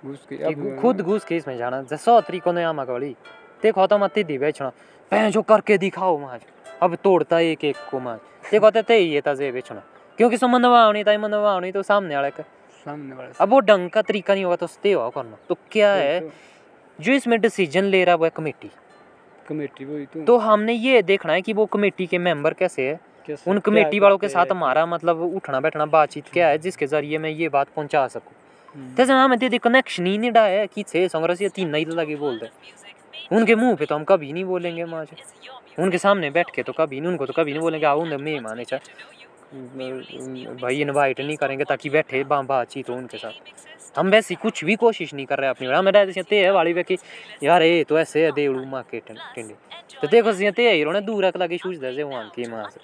[0.03, 3.15] घुस के अब खुद घुस के इसमें जाना। जैसे तरीकों ने आमा कवड़ी
[3.63, 4.69] देखो तो मत दी बेचना
[5.11, 6.41] पहले जो करके दिखाओ माज
[6.83, 8.19] अब तोड़ता है एक एक को माज
[8.51, 9.83] देखो तो ते ही ताजे बेचना
[10.17, 12.43] क्योंकि सो मनवावनी ताई मनवावनी तो सामने वाले का।
[12.85, 15.93] सामने वाले अब वो ढंग का तरीका नहीं होगा तो स्टे हो करना। तो क्या
[15.93, 16.19] है
[16.99, 18.71] जो इसमें डिसीज़न ले रहा है वो है कमेटी।
[19.45, 22.99] कमेटी वही तो। तो हमने ये देखना है कि वो कमेटी के मेंबर कैसे है।
[23.47, 24.51] उन कमेटी वालों के साथ हैं?
[24.51, 28.33] हमारा मतलब उठना बैठना बातचीत क्या है जिसके ज़रिए मैं ये बात पहुँचा सकूँ।
[28.75, 31.85] हम्म। जैसे हमें दीदी कनेक्शन ही नहीं डा है कि छे संग्रस ये तीन नहीं
[31.87, 32.49] लगे बोलते।
[33.31, 35.15] उनके मुँह पे तो हम कभी नहीं बोलेंगे माँ से
[35.83, 38.39] उनके सामने बैठ के तो कभी नहीं उनको तो कभी नहीं बोलेंगे आओ उन्हें मैं
[38.41, 39.11] माने चाहे
[40.61, 44.75] भाई इनवाइट नहीं करेंगे ताकि बैठे बा बातचीत हो उनके साथ। हम वैसी कुछ भी
[44.75, 46.97] कोशिश नहीं कर रहे अपनी हमें रहते ते है वाली वे कि
[47.43, 49.53] यार ये तो ऐसे है देवड़ू माँ के टिंडे।
[50.01, 52.79] तो देखो ते ही रोने दूर रख लगे शूज़ दे वहाँ की माँ से।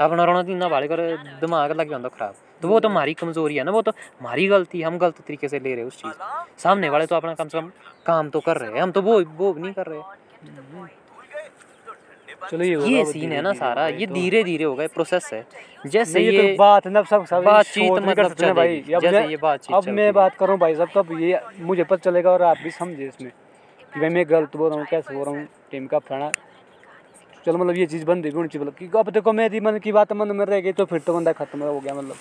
[0.00, 1.00] अपना रोना तीन वाले कर
[1.40, 4.82] दिमाग लग जाता खराब। तो वो तो हमारी कमज़ोरी है ना वो तो हमारी गलती
[4.82, 7.70] हम गलत तरीके से ले रहे उस चीज़ सामने वाले तो अपना कम से कम
[8.06, 11.00] काम तो कर रहे हैं हम तो वो वो नहीं कर रहे।
[12.50, 15.44] चलो ये ये सीन है ना सारा ये तो। धीरे धीरे होगा प्रोसेस है।
[15.86, 19.88] जैसे ये तो बात ना सब सब बातचीत मतलब ना भाई। जैसे ये बातचीत अब
[19.90, 23.30] मैं बात करूँ भाई साहब तब ये मुझे पता चलेगा और आप भी समझे इसमें
[23.92, 26.30] कि भाई मैं गलत बोल रहा हूँ कैसे बोल रहा हूँ टीम का फलाना
[27.46, 28.64] चलो मतलब ये चीज़ बंद होनी चाहिए?
[28.66, 31.14] मतलब कि अब देखो मेरी मन की बात मन में रह गई तो फिर तो
[31.14, 32.16] बंदा खत्म हो गया मतलब।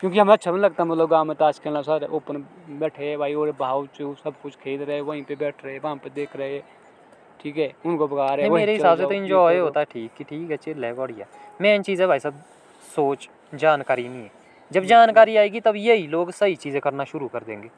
[0.00, 2.36] क्योंकि हमें अच्छा नहीं लगता मतलब गाँव में ताश खेलना सारे ओपन
[2.80, 6.10] बैठे भाई और भाव चू सब कुछ खेल रहे वहीं पे बैठ रहे वहाँ पे
[6.10, 6.58] देख रहे
[7.40, 7.72] ठीक है?
[7.86, 10.56] उनको भगा रहे मेरे हिसाब से तो ये इंजॉय होता है ठीक कि ठीक है
[10.56, 11.26] चिल्ल है बढ़िया।
[11.60, 12.42] मेन चीज़ है भाई सब
[12.96, 14.30] सोच जानकारी नहीं है।
[14.70, 17.70] जब जानकारी आएगी तब यही लोग सही चीज़ें करना शुरू कर देंगे।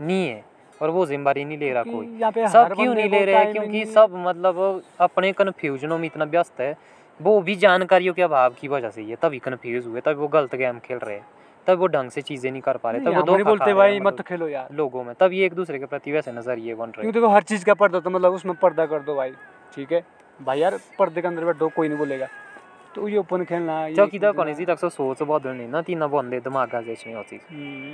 [0.00, 0.44] नहीं है।
[0.82, 3.52] और वो ज़िम्मेदारी नहीं ले रहा कोई। सब क्यों नहीं ले रहे?
[3.52, 6.76] क्योंकि सब मतलब अपने कन्फ्यूजनों में इतना व्यस्त है।
[7.20, 10.28] वो भी जानकारियों के अभाव की वजह से ही है तभी कन्फ्यूज़ हुए तभी वो
[10.28, 11.26] गलत गेम खेल रहे हैं
[11.66, 14.06] तब वो ढंग से चीज़ें नहीं कर पा रहे तब वो धोखा बोलते भाई मत
[14.06, 17.12] मतलब खेलो यार। लोगों में तब ये एक दूसरे के प्रति वैसे नज़रिए बन रहे
[17.12, 19.30] देखो हर चीज़ का पर्दा तो मतलब उसमें पर्दा कर दो भाई
[19.74, 20.02] ठीक है?
[20.40, 22.26] भाई यार पर्दे के अंदर बैठो कोई नहीं बोलेगा।
[22.96, 26.68] तो ये ओपन खेलना क्योंकि तक खेलना। सी तक सोच बदलनी ना तीन बंदे दिमाग
[26.70, 27.36] का नहीं होती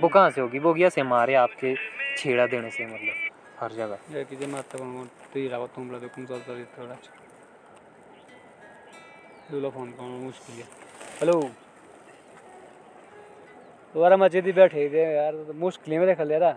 [0.00, 1.74] वो कहाँ से होगी वो गया से मारे आपके
[2.18, 3.16] छेड़ा देने से मतलब
[3.60, 6.96] हर जगह ये कीजिए माता को तो ये रहा तुम लोग तुम चलता रही थोड़ा
[9.50, 10.66] दूल्हा फ़ोन करना मुश्किल है
[11.20, 11.40] हेलो।
[13.94, 16.52] दोबारा मचे दी बैठे थे यार तो मुश्किल में देखा ले रहा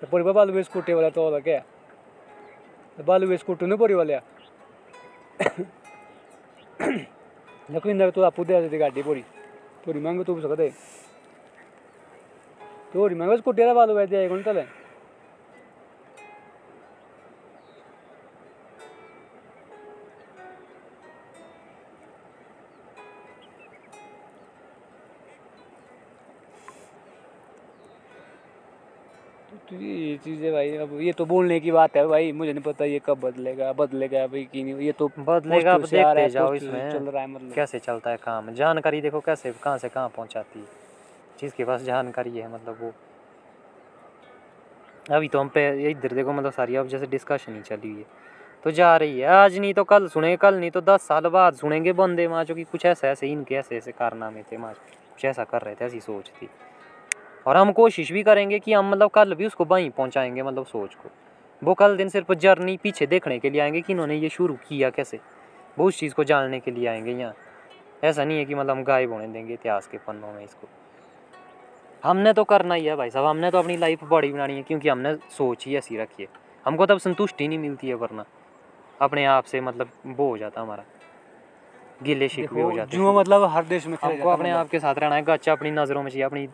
[0.00, 1.60] तो पूरी बालू स्कूटी वाला तो क्या?
[2.98, 4.18] बालू वेस नहीं पूरी वाले
[8.10, 9.22] तू तो आपू दे दी गाड़ी पोरी।
[9.84, 10.68] पूरी मांगो तू सकते
[12.92, 14.79] तोरी मांगो स्कूटी वाला बालू वैसे कौन चले तो
[29.80, 32.98] ये चीज़ें भाई अब ये तो बोलने की बात है भाई मुझे नहीं पता ये
[33.06, 37.22] कब बदलेगा बदलेगा भाई कि नहीं ये तो बदलेगा अब देखते जाओ इसमें। चल रहा
[37.22, 38.50] है मतलब। कैसे चलता है काम?
[38.54, 40.66] जानकारी देखो कैसे कहाँ से कहाँ पहुँचाती है।
[41.40, 42.92] जिसके पास जानकारी है मतलब वो।
[45.10, 48.06] अभी तो हम पे इधर देखो मतलब सारी अब जैसे डिस्कशन ही चली हुई है।
[48.64, 51.54] तो जा रही है आज नहीं तो कल सुने कल नहीं तो दस साल बाद
[51.54, 55.24] सुनेंगे बंदे माँ जो कि कुछ ऐसे ऐसे इनके ऐसे ऐसे कारनामे थे माँ कुछ
[55.24, 56.48] ऐसा कर रहे थे ऐसी सोच थी।
[57.46, 60.94] और हम कोशिश भी करेंगे कि हम मतलब कल भी उसको वहीं पहुँचाएँगे मतलब सोच
[60.94, 61.10] को।
[61.64, 64.90] वो कल दिन सिर्फ़ जर्नी पीछे देखने के लिए आएँगे कि इन्होंने ये शुरू किया
[64.90, 65.20] कैसे।
[65.78, 67.34] वो उस चीज़ को जानने के लिए आएँगे यहाँ।
[68.04, 70.68] ऐसा नहीं है कि मतलब हम गायब होने देंगे इतिहास के पन्नों में इसको।
[72.04, 74.88] हमने तो करना ही है भाई साहब, हमने तो अपनी लाइफ बड़ी बनानी है क्योंकि
[74.88, 76.28] हमने सोच ही ऐसी रखी है।
[76.66, 78.24] हमको तब संतुष्टि नहीं मिलती है वरना।
[79.00, 80.84] अपने आप से मतलब वो हो जाता हमारा।
[82.02, 84.78] गिले शिकवे हो जाते जुआ हैं। मतलब हर देश में हमको अपने मतलब। आप के
[84.80, 86.48] साथ रहना है गच्चा अपनी नज़रों में चाहिए अपनी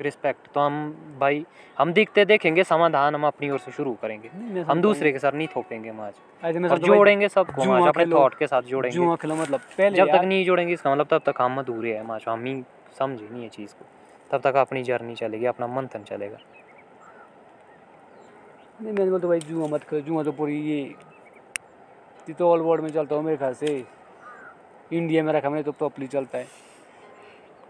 [0.00, 0.74] रिस्पेक्ट तो हम
[1.20, 1.44] भाई
[1.76, 5.48] हम दिखते देखेंगे समाधान हम अपनी ओर से शुरू करेंगे। हम दूसरे के साथ नहीं
[5.48, 10.44] थोपेंगे भाई, जोड़ेंगे सबको माज अपने थॉट के साथ जोड़ेंगे। मतलब पहले जब तक नहीं
[10.44, 12.62] जोड़ेंगे इसका मतलब तब तक हम अधूरे हैं माशा हम ही
[12.98, 13.84] समझे नहीं है चीज़ को।
[14.30, 16.38] तब तक अपनी जर्नी चलेगी अपना मंथन चलेगा।
[18.82, 20.80] नहीं मैंने बोलता भाई जुआ मत करो जुआ तो पूरी ये
[22.28, 23.84] ये तो ऑल वर्ल्ड में चलता हो मेरे ख्याल से।
[24.92, 26.46] इंडिया में रखा मैंने तो प्रॉपरली चलता है।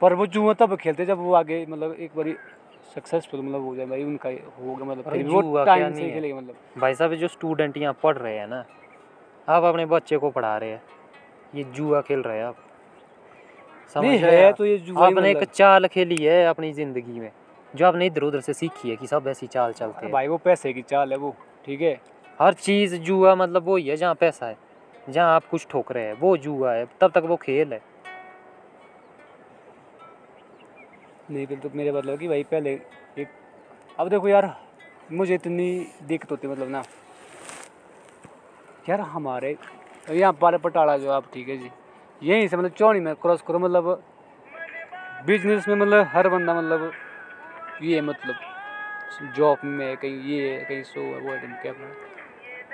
[0.00, 2.34] पर वो जुआ तब खेलते जब वो आगे मतलब एक बारी
[2.94, 6.54] सक्सेसफुल मतलब हो जाए भाई उनका हो गया मतलब फिर वो टाइम से खेलेगा मतलब।
[6.78, 8.64] भाई साहब जो स्टूडेंट यहाँ पढ़ रहे हैं ना
[9.48, 10.82] आप अपने बच्चे को पढ़ा रहे हैं
[11.54, 12.56] ये जुआ खेल रहे हैं आप।
[13.96, 14.52] नहीं रहे है?
[14.52, 17.30] तो ये जुआ आपने एक मतलब। चाल खेली है अपनी ज़िंदगी में
[17.74, 20.36] जो आपने इधर उधर से सीखी है कि सब ऐसी चाल चलते हैं। भाई वो
[20.40, 21.34] पैसे की चाल है वो
[21.66, 22.00] ठीक है।
[22.40, 24.56] हर चीज़ जुआ मतलब वो ही है जहाँ पैसा है।
[25.08, 27.80] जहाँ आप कुछ ठोक रहे हैं, वो जुआ है, तब तक वो खेल है।
[31.30, 32.72] नहीं तो मेरे मतलब कि भाई पहले
[33.18, 33.28] एक
[33.98, 34.54] अब देखो यार,
[35.12, 36.82] मुझे इतनी दिक्कत होती मतलब ना।
[38.88, 39.56] यार हमारे
[40.10, 41.70] यहाँ पर पटाला जो आप, ठीक है जी।
[42.22, 44.02] यहीं से मतलब चौड़ी में क्रॉस करो मतलब
[45.26, 46.92] बिज़नेस में मतलब हर बंदा मतलब
[47.82, 48.34] ये मतलब
[49.36, 51.72] जॉब में कहीं ये कहीं सो है वो क्या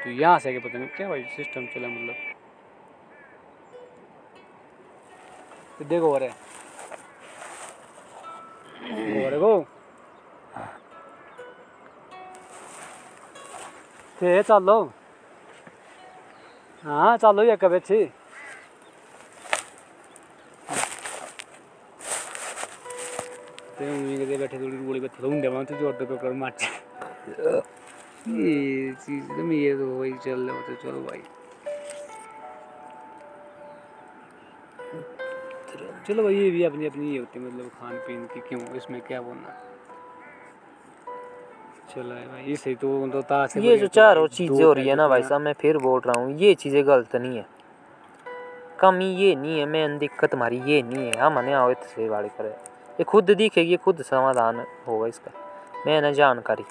[0.04, 2.14] तो यहाँ से आके पता नहीं क्या भाई सिस्टम चला मतलब।
[5.78, 6.28] तो देखो है
[8.90, 9.58] हो रहा गो
[14.20, 14.78] ते चलो।
[16.84, 18.04] हाँ चलो या कब अच्छी
[23.78, 23.84] ते
[24.36, 26.52] बैठे थोड़ी गोली तो तो तो कर मार।
[28.26, 31.22] ये चीज़ तो ये तो वही चल रहा तो चलो भाई।
[36.06, 39.00] चलो भाई ये भी अपनी अपनी ये होती है मतलब खान पीन की क्यों इसमें
[39.00, 39.54] क्या बोलना?
[41.90, 44.88] चलो भाई ये सही तो तो से ये जो तो चार और चीज़ें हो रही
[44.88, 47.46] है ना भाई साहब मैं फिर बोल रहा हूँ ये चीज़ें गलत नहीं है।
[48.80, 52.28] कमी ये नहीं है मैं दिक्कत हमारी ये नहीं है। हम मने आओ से वाली
[52.38, 55.30] करे। ये खुद दिखेगी खुद समाधान होगा इसका।
[55.86, 56.64] मैंने जानकारी।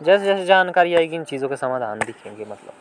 [0.00, 2.72] जैसे जैसे जानकारी आएगी इन चीज़ों के समाधान दिखेंगे मतलब।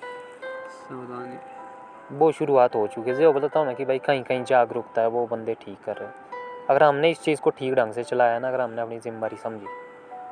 [2.11, 5.07] वो शुरुआत हो चुकी है। जो बताता हूँ ना कि भाई कहीं कहीं जागरूकता है
[5.07, 6.13] वो बंदे ठीक कर रहे हैं।
[6.69, 9.67] अगर हमने इस चीज़ को ठीक ढंग से चलाया ना अगर हमने अपनी ज़िम्मेदारी समझी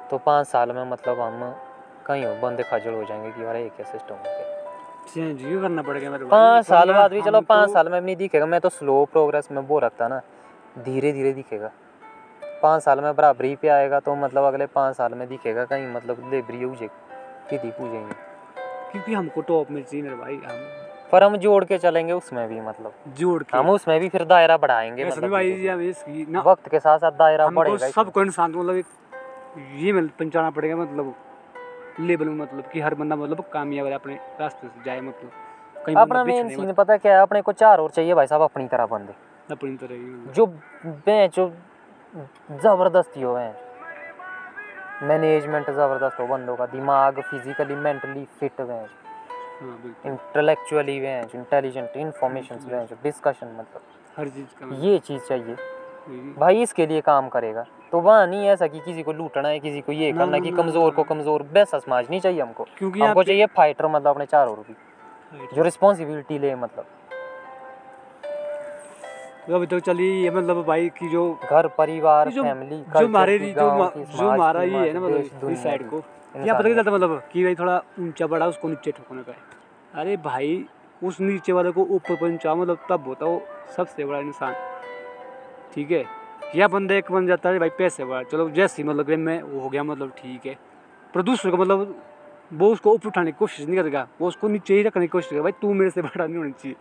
[0.09, 1.55] तो पाँच साल में मतलब हम
[2.05, 4.43] कहीं बंदे खजल हो जाएँगे कि यार ये क्या सिस्टम हो गया।
[5.13, 8.45] चेंज करना पड़ेगा मेरे पाँच साल बाद भी चलो पाँच तो- साल में नहीं दिखेगा।
[8.45, 10.21] मैं तो स्लो प्रोग्रेस में वो रखता ना
[10.79, 11.71] धीरे धीरे दिखेगा।
[12.61, 16.29] पाँच साल में बराबरी पे आएगा तो मतलब अगले पाँच साल में दिखेगा कहीं मतलब
[16.33, 18.13] लेबरी हो जाएगी सीधी पूजेंगे
[18.91, 20.63] क्योंकि हमको टॉप में चाहिए मेरे भाई हम
[21.11, 24.57] पर हम जोड़ के चलेंगे उसमें भी मतलब जोड़ के हम उसमें भी फिर दायरा
[24.57, 25.51] बढ़ाएँगे मतलब भाई
[25.89, 28.75] इसकी ना वक्त के साथ साथ दायरा बढ़ेगा इसमें। सबको इंसान को मतलब
[29.79, 31.13] ये मतलब पहुंचाना पड़ेगा मतलब
[31.99, 35.31] लेवल में मतलब कि हर बंदा मतलब कामयाब रहे अपने रास्ते से जाए मतलब
[35.85, 38.67] कहीं अपना मेन सीन पता क्या है अपने को चार और चाहिए भाई साहब अपनी
[38.67, 39.13] तरह बंदे
[39.49, 40.45] अपनी तरह। जो
[40.85, 41.47] बेंच जो
[42.15, 43.55] ज़बरदस्ती हो हैं
[45.03, 48.67] मैनेजमेंट ज़बरदस्त हो बंदों का दिमाग फिजिकली मेंटली फिट हाँ
[49.83, 53.81] बिल्कुल। Intellectually bench intelligent information bench discussion मतलब।
[54.17, 55.55] हर चीज़ का ये चीज़ चाहिए।
[56.39, 59.81] भाई इसके लिए काम करेगा। तो वहाँ नहीं ऐसा कि किसी को लूटना है किसी
[59.81, 63.01] को ये ना, करना ना, कि कमज़ोर को कमज़ोर वैसा समाज नहीं चाहिए हमको। क्योंकि
[63.01, 64.75] हमको चाहिए फाइटर मतलब अपने चार और भी।
[65.55, 66.85] जो रिस्पॉन्सिबिलिटी ले मतलब।
[69.47, 73.37] तो अभी तक चली ये मतलब भाई की जो घर परिवार जो फैमिली जो हमारे
[73.39, 76.01] जो जो हमारा ये है ना मतलब इस साइड को।
[76.35, 79.33] यहाँ पता चलता मतलब कि भाई थोड़ा ऊँचा बड़ा उसको नीचे ठोकने का
[80.01, 80.65] अरे भाई
[81.01, 83.41] उस नीचे वाले को ऊपर पहुँचा मतलब तब होता वो
[83.77, 84.53] सबसे बड़ा इंसान।
[85.75, 86.03] ठीक है?
[86.55, 89.59] या बंदा एक बन जाता है भाई पैसे बड़ा चलो जैसे ही मतलब मैं वो
[89.59, 90.57] हो गया मतलब ठीक है।
[91.13, 91.95] पर दूसरे को मतलब
[92.53, 95.29] वो उसको ऊपर उठाने की कोशिश नहीं करेगा। वो उसको नीचे ही रखने की कोशिश
[95.29, 96.75] करेगा। भाई तू मेरे से बड़ा नहीं होना चाहिए।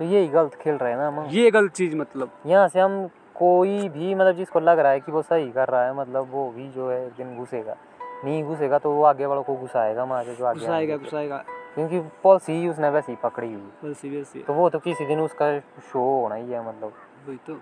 [0.00, 3.06] तो यही गलत खेल रहे हैं ना हम। ये गलत चीज़ मतलब। यहाँ से हम
[3.34, 6.50] कोई भी मतलब जिसको लग रहा है कि वो सही कर रहा है मतलब वो
[6.50, 7.76] भी जो है एक दिन घुसेगा।
[8.24, 11.36] नहीं घुसेगा तो वो आगे वालों को घुसाएगा वहाँ से जो आगे घुसाएगा घुसाएगा।
[11.74, 15.20] क्योंकि पॉलिसी ही उसने वैसी पकड़ी हुई। है। बस वैसे तो वो तो किसी दिन
[15.20, 16.92] उसका शो होना ही है मतलब।
[17.28, 17.60] वही तो।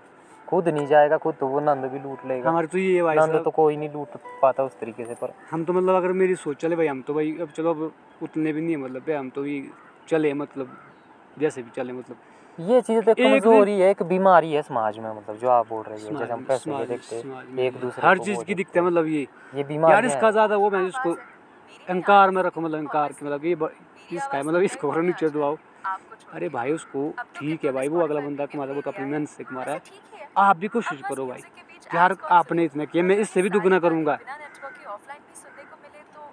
[0.48, 3.42] खुद नहीं जाएगा खुद तो वो नंद भी लूट लेगा। हमारे तो ये भाई नंद
[3.44, 6.56] तो कोई नहीं लूट पाता उस तरीके से पर हम तो मतलब अगर मेरी सोच
[6.56, 9.42] चले भाई हम तो भाई अब चलो अब उतने भी नहीं है मतलब हम तो
[9.42, 9.70] भी
[10.08, 10.76] चले मतलब।
[11.38, 12.16] जैसे भी चले मतलब।
[12.58, 16.00] ये चीज़ तो कमज़ोरी है एक बीमारी है समाज में मतलब जो आप बोल रहे
[16.02, 19.06] हो जैसे हम पैसे के देखते हैं एक दूसरे हर चीज़ की दिखते हैं। मतलब
[19.08, 23.26] ये ये बीमारी यार इसका ज़्यादा वो मैं इसको अहंकार में रखो मतलब अहंकार की
[23.26, 23.52] मतलब ये
[24.10, 25.28] इसका है मतलब इसको और नीचे?
[25.28, 25.56] दबाओ
[26.34, 29.04] अरे भाई उसको ठीक है भाई वो अगला बंदा कमा रहा है वो तो अपनी
[29.06, 29.80] मेहनत से कमा रहा है।
[30.38, 31.40] आप भी कोशिश करो भाई
[31.94, 34.18] यार आपने इतना किया मैं इससे भी दुगना करूँगा।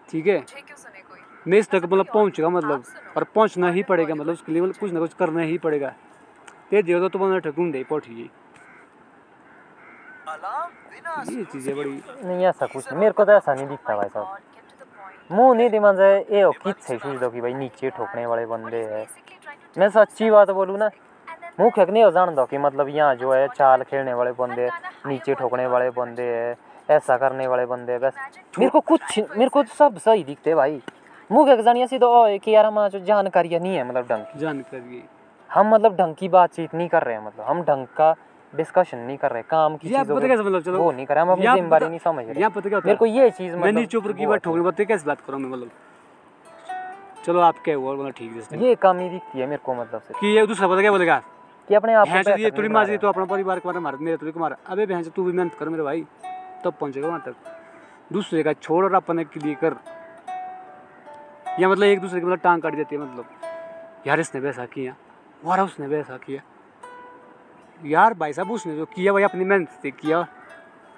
[0.09, 0.43] ठीक है?
[1.47, 2.83] मुझे क्यों सुने कोई मैं इस तक मतलब पहुँचेगा मतलब।
[3.17, 5.93] और पहुँचना ही पड़ेगा मतलब उसके लिए मतलब कुछ ना कुछ करना ही पड़ेगा।
[6.69, 8.29] ते दियो तो बंदा ठकून दे पहुँची
[11.29, 14.37] ये चीज़ें बड़ी नहीं, ऐसा कुछ नहीं, मेरे को तो ऐसा नहीं दिखता भाई साहब।
[15.31, 18.77] मुँह नहीं दिमाग से, ये हो कित से दो कि भाई, नीचे ठोकने वाले बंदे
[18.77, 19.07] हैं।
[19.77, 20.89] मैं सच्ची बात बोलूँ ना,
[21.59, 24.69] मुँह खेकने हो जान दो कि मतलब यहाँ जो है चाल खेलने वाले बंदे
[25.07, 26.55] नीचे ठोकने वाले बंदे हैं,
[26.89, 28.13] ऐसा करने वाले बंदे बस।
[28.59, 30.81] मेरे को कुछ मेरे को तो सब सही दिखते भाई।
[31.29, 34.39] मुँह खेक जानिए सीधो ओ, कि यार हमारा जो जानकारी नहीं है मतलब ढंग की।
[34.39, 35.01] जानकारी
[35.49, 38.13] हम मतलब ढंग की बातचीत नहीं कर रहे हैं मतलब हम ढंग का
[38.53, 41.23] डिस्कशन नहीं कर रहे काम की चीज़ों पता कैसे मतलब चलो वो नहीं कर रहे
[41.23, 43.79] हम अपनी ज़िम्मेदारी नहीं समझ रहे। यहाँ पता क्या मेरे को ये चीज़ मैं मतलब
[43.79, 45.69] नीचे ऊपर की बात ठोकने बात कैसे बात करूँ मैं मतलब?
[47.25, 50.13] चलो आप क्या हुआ मतलब ठीक है ये कमी दिखती है मेरे को मतलब से।
[50.19, 51.21] कि ये दूसरा पता क्या बोलेगा?
[51.67, 54.31] कि अपने आप को ये थोड़ी माजी तो अपना परिवार को मारा मार मेरे थोड़ी
[54.31, 56.05] को मारा। अबे भैंस तू भी मेहनत कर मेरे भाई
[56.63, 57.35] तब पहुंचेगा वहाँ तक।
[58.13, 59.75] दूसरे का छोड़ और अपने के लिए कर
[61.59, 63.25] या मतलब एक दूसरे की मतलब टांग काट देती है मतलब।
[64.07, 64.95] यार इसने वैसा किया।
[65.45, 66.41] वारा उसने वैसा किया।
[67.85, 70.21] यार भाई साहब उसने जो किया भाई अपनी मेहनत से किया।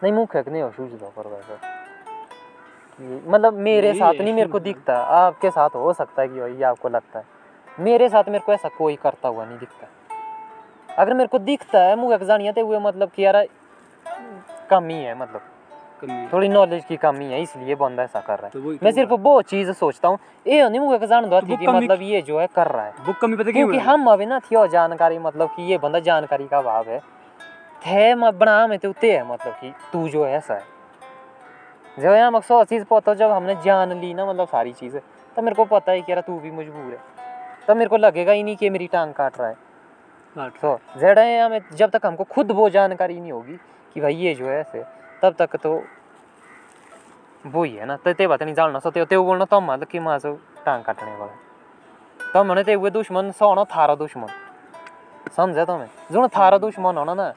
[0.03, 1.60] नहीं मुँह फेंकने हो दो पर वैसा
[3.28, 6.89] मतलब मेरे साथ नहीं मेरे को। दिखता। आपके साथ हो सकता है कि भाई आपको
[6.89, 7.26] लगता है।
[7.80, 9.88] मेरे साथ मेरे को ऐसा कोई करता हुआ नहीं दिखता।
[10.95, 13.45] अगर मेरे को दिखता है मुँह जानिया तो हुए मतलब कि यार
[14.70, 15.41] कमी है मतलब।
[16.33, 19.41] थोड़ी नॉलेज की कमी है इसलिए बंदा ऐसा कर रहा है। तो मैं सिर्फ़ वो
[19.43, 20.17] चीज़ सोचता हूँ
[20.47, 23.13] ये नहीं मुझे जान दो तो कि मतलब ये जो है कर रहा है। वो
[23.21, 26.89] कमी पता क्योंकि हम अभी ना थियो जानकारी मतलब कि ये बंदा जानकारी का अभाव
[26.89, 26.99] है।
[27.79, 30.63] थे बना में तो उते है मतलब कि तू जो है ऐसा है।
[31.99, 35.01] जब यहाँ मक सौ चीज़ पता जब हमने जान ली ना मतलब सारी चीज़ें
[35.37, 36.99] तब मेरे को पता है कि यार तू भी मजबूर है।
[37.67, 41.41] तब मेरे को लगेगा ही नहीं कि मेरी टांग काट रहा है। तो जेड है
[41.41, 43.57] हमें जब तक हमको खुद वो जानकारी नहीं होगी
[43.95, 44.83] कि भाई ये जो है ऐसे
[45.22, 45.72] तब तक तो
[47.45, 49.88] वो ही है ना। तो ते बात नहीं जानना सो ते ते बोलना तो मतलब
[49.88, 50.20] कि माँ
[50.65, 51.34] टांग काटने वाला।
[52.34, 54.28] तो मैंने ते हुए दुश्मन सो ना थारा दुश्मन।
[55.38, 55.89] समझे तुम्हें?
[56.11, 57.30] जो थारा दुश्मन होना ना,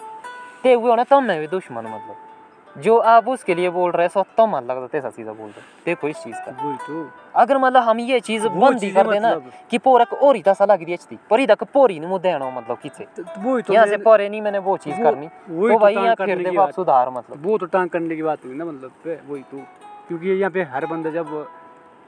[0.63, 2.30] ते हुए होना मैं भी दुश्मन मतलब।
[2.79, 6.09] जो आप उसके लिए बोल रहे सो तब मन लगता तेसा सीधा बोल रहे देखो
[6.09, 9.79] इस चीज़ का। तो। अगर मतलब हम ये चीज़ बंद ही कर देना मतलब- कि
[9.79, 13.05] पोरक और ही तसा लग रही है पर तक पोरी नहीं मुद्दे आना मतलब किसे।
[13.17, 16.15] तो- तो तो यहाँ से परे नहीं मैंने वो चीज़ करनी। वही तो भाई यहाँ
[16.15, 18.93] फिर देखो आप सुधार मतलब। वो तो टांग करने की बात हुई ना मतलब
[19.31, 19.59] वही तो।
[20.09, 21.49] क्योंकि यहाँ पे हर बंदा जब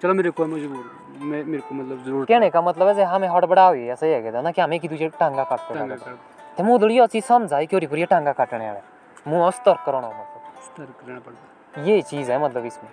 [0.03, 3.87] चलो मेरे को मजबूर मेरे को मतलब ज़रूरत कहने का मतलब है हमें हड़बड़ा हुई
[3.87, 5.99] ऐसा ही है ना कि हमें की दूसरे टांगा काटते हैं
[6.57, 8.81] ते मुँह दड़ी चीज़ समझाई कि पूरी टांगा काटने वाला।
[9.29, 10.09] मुँह अस्तर कराना
[10.65, 12.91] स्तर करना पड़ता ये चीज़ है मतलब इसमें।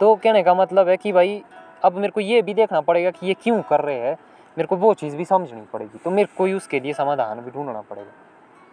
[0.00, 1.42] तो कहने का मतलब है कि भाई
[1.84, 4.16] अब मेरे को ये भी देखना पड़ेगा कि ये क्यों कर रहे हैं।
[4.58, 7.80] मेरे को वो चीज़ भी समझनी पड़ेगी। तो मेरे को उसके लिए समाधान भी ढूंढना
[7.80, 8.12] पड़ेगा।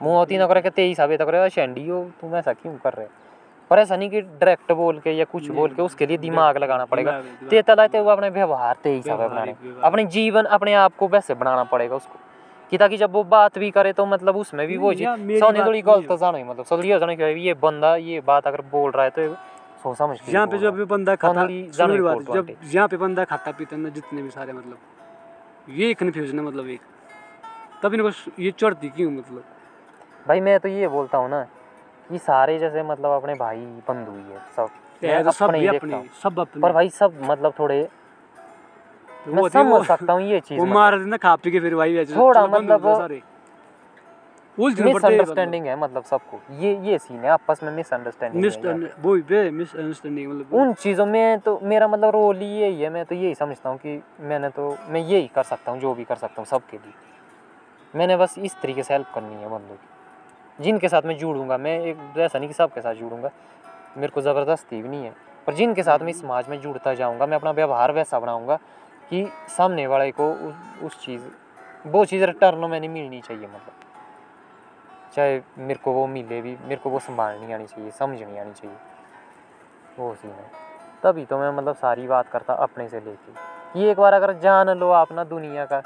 [0.02, 3.06] मुँह होती ना करे कि तेईस साबित करे शैंडी हो तुम ऐसा क्यों कर रहे
[3.06, 3.12] हो?
[3.70, 6.86] पर ऐसा नहीं कि डायरेक्ट बोल के या कुछ बोल के उसके लिए दिमाग लगाना
[6.86, 11.34] पड़ेगा। ते तलाते हुए अपने व्यवहार तेईस साबित बनाने। अपने जीवन अपने आप को वैसे
[11.34, 12.20] बनाना पड़ेगा उसको।
[12.72, 15.82] कि ताकि जब वो बात भी करे तो मतलब उसमें भी वो चीज़ सोने थोड़ी
[15.82, 19.03] गलत जानो ही। मतलब सदड़ी हो जाने कि ये बंदा ये बात अगर बोल रहा
[19.03, 19.34] है तो
[19.84, 23.24] सोच समझ के यहाँ पे जब भी बंदा खाता सुनो की जब। यहाँ पे बंदा
[23.26, 24.78] खाता पीता ना जितने भी सारे मतलब
[25.76, 26.82] ये कन्फ्यूज़न है मतलब एक।
[27.84, 28.09] तब इनको
[28.39, 29.43] ये चढ़ती क्यों मतलब?
[30.28, 31.41] भाई मैं तो ये बोलता हूँ ना
[32.09, 34.70] ये सारे जैसे मतलब अपने भाई बंधु ही है सब
[35.03, 37.88] ये तो सब अपने अपने सब अपने। पर भाई सब मतलब थोड़े
[39.28, 41.73] मैं समझ सकता हूँ ये चीज़ वो मार देना खा पी के फिर
[42.15, 43.21] थोड़ा मतलब मतलब।
[44.57, 50.53] मिसअंडरस्टैंडिंग है मतलब सबको। ये ये सीन है आपस में मिसअंडरस्टैंडिंग। वो बे मिसअंडरस्टैंडिंग मतलब
[50.53, 53.78] उन चीज़ों में तो मेरा मतलब रोल ही यही है मैं तो यही समझता हूँ
[53.78, 56.93] कि मैंने तो मैं यही कर सकता हूँ जो भी कर सकता हूँ सबके लिए।
[57.93, 61.80] मैंने बस इस तरीके से हेल्प करनी है बंदों की। जिनके साथ मैं जुड़ूँगा मैं
[61.82, 63.30] एक ऐसा नहीं कि सबके साथ जुड़ूँगा।
[63.97, 65.13] मेरे को ज़बरदस्ती भी नहीं है।
[65.47, 68.59] पर जिनके साथ मैं इस समाज में जुड़ता जाऊँगा मैं अपना व्यवहार वैसा बनाऊँगा
[69.10, 71.28] कि सामने वाले को उस, उस चीज़
[71.86, 73.74] वो चीज़ रिटर्न में नहीं मिलनी चाहिए मतलब।
[75.14, 78.78] चाहे मेरे को वो मिले भी मेरे को वो संभालनी आनी चाहिए समझनी आनी चाहिए।
[79.99, 80.49] वो सीन है।
[81.03, 83.32] तभी तो मैं मतलब सारी बात करता अपने से लेके।
[83.74, 85.82] कि एक बार अगर जान लो आप ना दुनिया का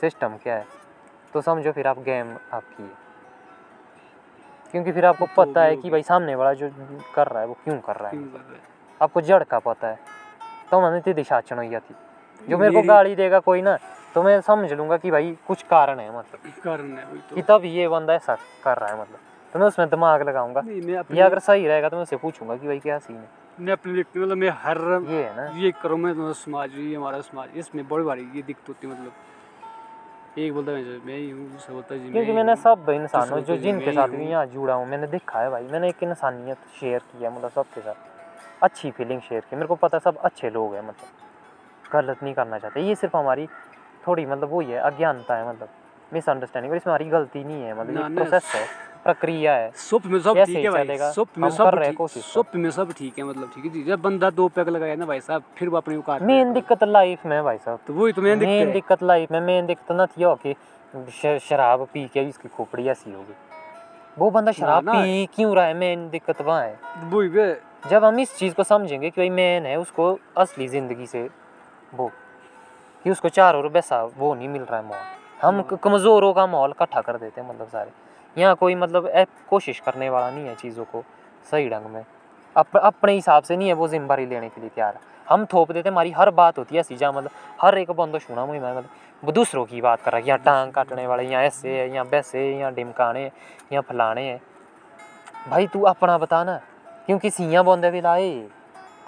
[0.00, 0.66] सिस्टम क्या है
[1.32, 3.10] तो समझो फिर आप गेम आपकी है।
[4.70, 6.70] क्योंकि फिर आपको तो पता है कि भाई सामने वाला जो
[7.14, 8.24] कर रहा है वो क्यों कर रहा है?
[9.02, 9.98] आपको जड़ का पता है।
[10.70, 11.94] तो मैंने ती दिशा चुन हुई थी
[12.48, 13.76] जो मेरे को गाली देगा कोई ना
[14.14, 17.58] तो मैं समझ लूँगा कि भाई कुछ कारण है मतलब। कारण है वही कि तो
[17.58, 18.34] तब ये बंदा ऐसा
[18.64, 19.18] कर रहा है मतलब।
[19.52, 20.62] तो मैं उसमें दिमाग लगाऊँगा।
[21.14, 23.28] या अगर सही रहेगा तो मैं उससे पूछूँगा कि भाई क्या सीन है।
[23.60, 24.78] मैं अपने व्यक्ति मतलब मैं हर
[25.08, 28.42] ये है ना। ये करो मैं तो समाज ये हमारा समाज इसमें बड़ी भारी ये
[28.42, 29.12] दिक्कत होती है मतलब।
[30.38, 33.92] एक बोलता है मैं ही हूँ दूसरा बोलता जी क्योंकि मैंने सब इंसानों जो जिनके
[33.92, 37.36] साथ भी। यहाँ जुड़ा हूँ मैंने देखा है भाई मैंने एक इंसानियत शेयर की है
[37.36, 40.82] मतलब सबके साथ। अच्छी फीलिंग शेयर की मेरे को पता है सब अच्छे लोग हैं
[40.82, 41.28] मतलब।
[41.92, 43.46] गलत नहीं करना चाहते। ये सिर्फ़ हमारी
[44.06, 45.68] थोड़ी मतलब वही है अज्ञानता है मतलब।
[46.12, 48.64] मिसअंडरस्टैंडिंग और इसमें हमारी गलती नहीं है मतलब ना। प्रोसेस है
[49.04, 52.92] प्रक्रिया है। सब में सब ठीक है भाई। सब में सब हैं सब में सब
[52.98, 55.68] ठीक है मतलब ठीक है जी। जब बंदा दो पैक लगाया ना भाई साहब फिर
[55.68, 58.38] वो अपनी औकात पे मेन दिक्कत लाइफ में भाई साहब। तो वही तो मेन मेन
[58.40, 62.48] दिक्कत है। दिक्कत लाइफ में मेन दिक्कत ना थी हो कि शराब पी के इसकी
[62.48, 63.34] खोपड़ी ऐसी होगी
[64.18, 65.74] वो बंदा शराब पी क्यों रहा है?
[65.74, 69.76] मेन दिक्कत वहाँ है। वही जब हम इस चीज़ को समझेंगे कि भाई मैन है
[69.78, 71.28] उसको असली ज़िंदगी से
[71.92, 72.10] वो
[73.04, 75.06] कि उसको चारों ओर वैसा वो नहीं मिल रहा है माहौल।
[75.42, 77.90] हम कमज़ोरों का माहौल इकट्ठा कर देते हैं मतलब सारे।
[78.36, 79.10] यहाँ कोई मतलब
[79.50, 81.02] कोशिश करने वाला नहीं है चीज़ों को
[81.46, 82.04] सही ढंग में।
[82.56, 85.88] अप, अपने हिसाब से नहीं है वो ज़िम्मेदारी लेने के लिए तैयार। हम थोप देते
[85.88, 87.30] हमारी हर बात होती है ऐसी जहाँ मतलब
[87.60, 88.88] हर एक बंदा सुना मुझे मतलब
[89.22, 92.04] वो दूसरों की बात कर रहा है यहाँ टांग काटने वाले यहाँ ऐसे है यहाँ
[92.06, 94.40] वैसे है यहाँ डिमकाने यहाँ फलाने हैं।
[95.48, 96.60] भाई तू अपना बता ना
[97.06, 98.48] क्योंकि सियाँ बंदे भी लाए?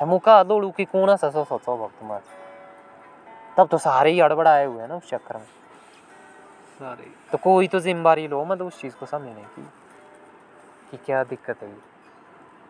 [0.03, 2.21] मुका दौड़ू कि कौन सा सौ सौ वक्त मार?
[3.57, 5.45] तब तो सारे ही हड़बड़ाए हुए हैं ना उस चक्कर में।
[6.81, 9.63] सारे तो कोई तो ज़िम्मेदारी लो मतलब उस चीज़ को समझने की
[10.91, 11.71] कि क्या दिक्कत है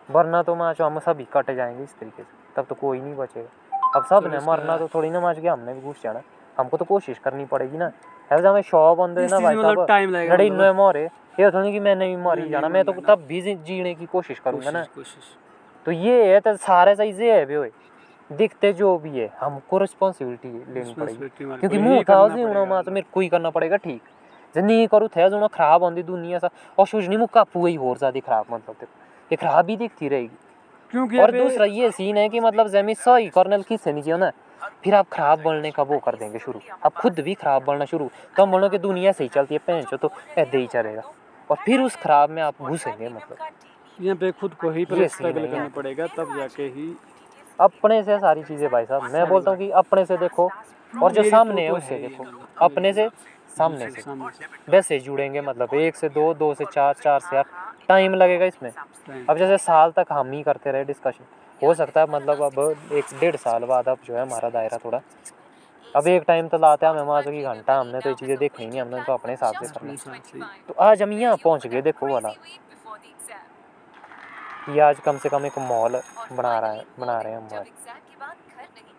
[0.09, 3.89] वरना तो माँ हम सभी कट जाएँगे इस तरीके से तब तो कोई नहीं बचेगा।
[3.95, 6.21] अब सबने मरना तो थोड़ी ना माच के हमने भी घुस जाना।
[6.57, 7.91] हमको तो कोशिश करनी पड़ेगी ना।
[8.31, 11.03] ऐसे हमें शौ बंदे इस ना भाई मतलब साहब टाइम लगेगा लड़ाई मतलब। में मोरे
[11.39, 14.39] ये तो नहीं कि मैं नहीं मरी जाना मैं तो तब भी जीने की कोशिश
[14.39, 14.85] करूँगा ना।
[15.85, 17.55] तो ये है तो सारे चीज़ें है भी
[18.33, 21.29] दिखते जो भी है हमको रिस्पॉन्सिबिलिटी लेनी पड़ेगी।
[21.59, 24.01] क्योंकि मुँह था करना होना माँ तो मेरे को ही करना पड़ेगा ठीक।
[24.55, 27.97] जे नहीं करूँ थे जो खराब आंदी दुनिया सा और सुजनी मुँह कापू ही और
[27.97, 28.87] ज़्यादा खराब मतलब
[29.31, 30.37] ये खराब ही दिखती रहेगी।
[30.93, 34.31] क्योंकि और दूसरा ये सीन है कि मतलब जमी सही कर्नल किससे नहीं ना
[34.83, 38.09] फिर आप खराब बोलने का वो कर देंगे शुरू। आप खुद भी खराब बोलना शुरू
[38.37, 41.01] तो हम बोलो कि दुनिया सही चलती है पहन तो ऐसे ही चलेगा।
[41.49, 43.37] और फिर उस खराब में आप घुसेंगे मतलब।
[43.97, 46.87] यहाँ पे खुद को ही पहले स्ट्रगल करना पड़ेगा तब जाके ही
[47.59, 50.49] अपने से सारी चीज़ें भाई साहब। मैं बोलता हूँ कि अपने से देखो
[50.93, 52.25] और जो सामने है उससे देखो।
[52.61, 53.07] अपने से
[53.57, 54.01] सामने से।
[54.69, 57.45] वैसे जुड़ेंगे मतलब एक से दो दो से चार चार से आठ।
[57.87, 58.71] टाइम लगेगा इसमें।
[59.29, 61.25] अब जैसे साल तक हम ही करते रहे डिस्कशन
[61.61, 62.59] हो सकता है मतलब अब
[62.93, 64.99] एक डेढ़ साल बाद अब जो है हमारा दायरा थोड़ा।
[65.85, 68.65] अब एक टाइम तो लाते हैं हमें वहाँ की घंटा हमने तो ये चीज़ें देखनी
[68.67, 72.29] नहीं हमने तो अपने हिसाब से करना। तो आज हम यहाँ पहुँच गए देखो वाला।
[74.65, 75.95] कि आज कम से कम एक मॉल
[76.31, 77.67] बना रहा है बना रहे हैं हम आज।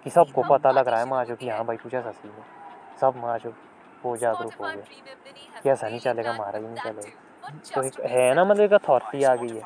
[0.05, 2.45] कि सबको पता लग रहा है माँ जो कि हाँ भाई ऐसा सीन है।
[3.01, 3.53] सब माँ जो
[4.05, 8.45] वो जागरूक हो गया कि ऐसा नहीं चलेगा ही नहीं चलेगा। तो एक है ना
[8.45, 9.63] मतलब एक अथॉरिटी आ गई है।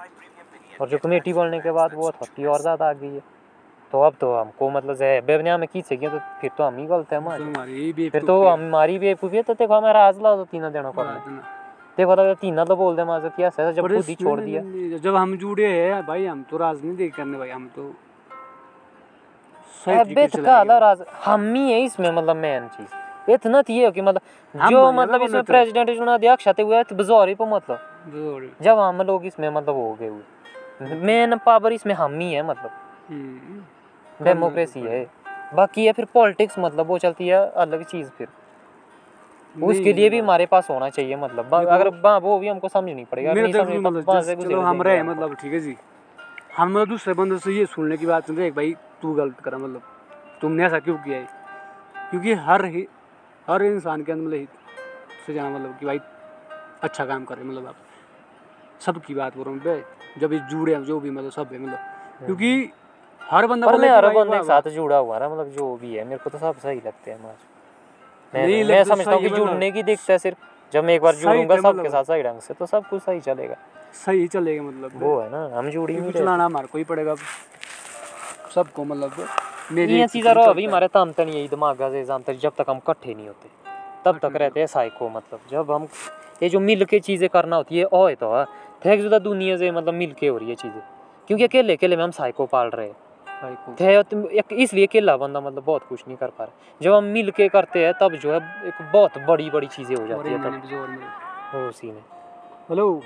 [0.80, 3.22] और जो कमेटी बनने के बाद वो अथॉरिटी और ज़्यादा आ गई है।
[3.92, 6.86] तो अब तो हमको मतलब जय बेबनिया में खींचे गए तो फिर तो हम ही
[6.86, 10.92] गलत है फिर तो हमारी बेवकूफ़ी है तो देखो हमें राज ला दो तीनों दिनों
[10.92, 11.06] पर
[11.98, 14.40] देखो तो तीनों तो बोल दे माँ जो कि ऐसा ऐसा जब खुद ही छोड़
[14.40, 14.60] दिया।
[14.98, 17.82] जब हम जुड़े हैं भाई हम तो राजनीति करने भाई हम तो
[19.92, 23.90] अबे तो काला राज हम ही है इसमें मतलब मेन चीज़। इतना तो ये हो
[23.92, 24.20] कि मतलब
[24.70, 27.78] जो मतलब इसमें तो। प्रेसिडेंट अध्यक्ष आते हुए तो बजौरी पे मतलब।
[28.62, 32.70] जब हम लोग इसमें मतलब हो गए हुए। मेन पावर इसमें हम ही है मतलब।
[33.08, 35.06] हम्म। डेमोक्रेसी है।
[35.54, 38.28] बाकी है फिर पॉलिटिक्स मतलब वो चलती है अलग चीज़ फिर।
[39.56, 41.88] उसके लिए भी हमारे पास होना चाहिए मतलब। अगर
[42.20, 45.52] वो भी हमको समझनी पड़ेगा नहीं तो समझे तो मतलब चलो हम रहे मतलब ठीक
[45.52, 45.76] है जी।
[46.56, 49.82] हम मतलब दूसरे बंदे से ये सुनने की बात सुनते भाई तू गलत करा मतलब
[50.40, 51.28] तुमने ऐसा क्यों किया है?
[52.10, 52.86] क्योंकि हर ही
[53.48, 54.48] हर इंसान के अंदर मतलब हित
[55.26, 56.00] से जाना मतलब कि भाई
[56.82, 57.74] अच्छा काम करे मतलब आप।
[58.80, 59.82] सबकी बात करो मैं बे
[60.18, 62.70] जब ये जुड़े हैं जो भी मतलब सब है मतलब। क्योंकि
[63.20, 66.04] हर बंदा पर मैं हर बंदे के साथ जुड़ा हुआ ना मतलब जो भी है
[66.04, 67.18] मेरे को तो सब सही लगते हैं
[68.32, 70.38] मैं मैं समझता हूँ कि जुड़ने की दिक्कत है सिर्फ़।
[70.72, 73.20] जब मैं एक बार जुड़ूँगा सबके मतलब। साथ सही ढंग से तो सब कुछ सही
[73.20, 73.56] चलेगा।
[74.04, 77.14] सही चलेगा मतलब। वो है ना हम जुड़ नहीं चलाना हमारे को ही पड़ेगा
[78.54, 79.26] सबको मतलब
[79.72, 80.88] मेरी ये चीज़ें अभी हमारे
[81.22, 83.48] यही दिमाग से जब तक हम इकट्ठे नहीं होते
[84.04, 85.88] तब तक रहते हैं साइको मतलब। जब हम
[86.42, 88.32] ये जो मिल के चीज़ें करना होती है ओए तो
[88.84, 90.80] है जुदा दुनिया से मतलब मिल के हो रही है चीज़ें।
[91.28, 92.96] क्योंकि अकेले अकेले में हम साइको पाल रहे हैं।
[93.80, 93.94] थे
[94.38, 97.48] एक इसलिए अकेला बंदा मतलब बहुत कुछ नहीं कर पा रहा। जब हम मिल के
[97.48, 100.52] करते हैं तब जो है एक बहुत बड़ी बड़ी चीज़ें हो जाती है तब।
[101.54, 102.04] वो सीन है।
[102.68, 103.00] हेलो।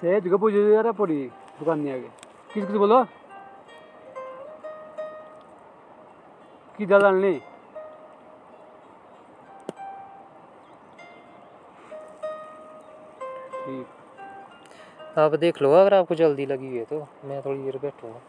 [0.00, 1.22] से जगह पूछ यार पड़ी
[1.58, 2.08] दुकान नहीं आगे।
[2.54, 3.04] किस किस बोलो?
[6.78, 7.32] की दादा ने
[13.60, 13.99] ठीक।
[15.18, 18.20] आप देख लो अगर आपको जल्दी लगी है तो मैं थोड़ी देर बैठूँगा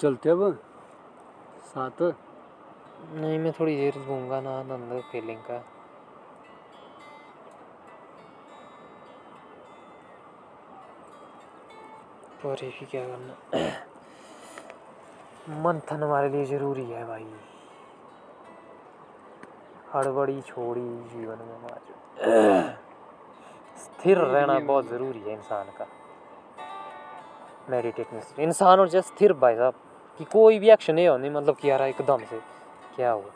[0.00, 0.58] चलते अब?
[1.64, 2.02] साथ?
[3.14, 5.64] नहीं मैं थोड़ी देर दूँगा ना आनंद फीलिंग का।
[12.44, 13.34] और ये भी क्या करना?
[15.62, 17.26] मंथन हमारे लिए ज़रूरी है भाई।
[19.94, 22.80] हड़बड़ी छोड़ी जीवन में आज।
[24.02, 25.86] स्थिर रहना बहुत ज़रूरी है इंसान का।
[27.70, 29.74] मेडिटेशन इंसान और जैसे स्थिर भाई साहब
[30.20, 32.38] कि कोई भी एक्शन नहीं होनी मतलब कि यार एकदम से
[32.96, 33.30] क्या हुआ?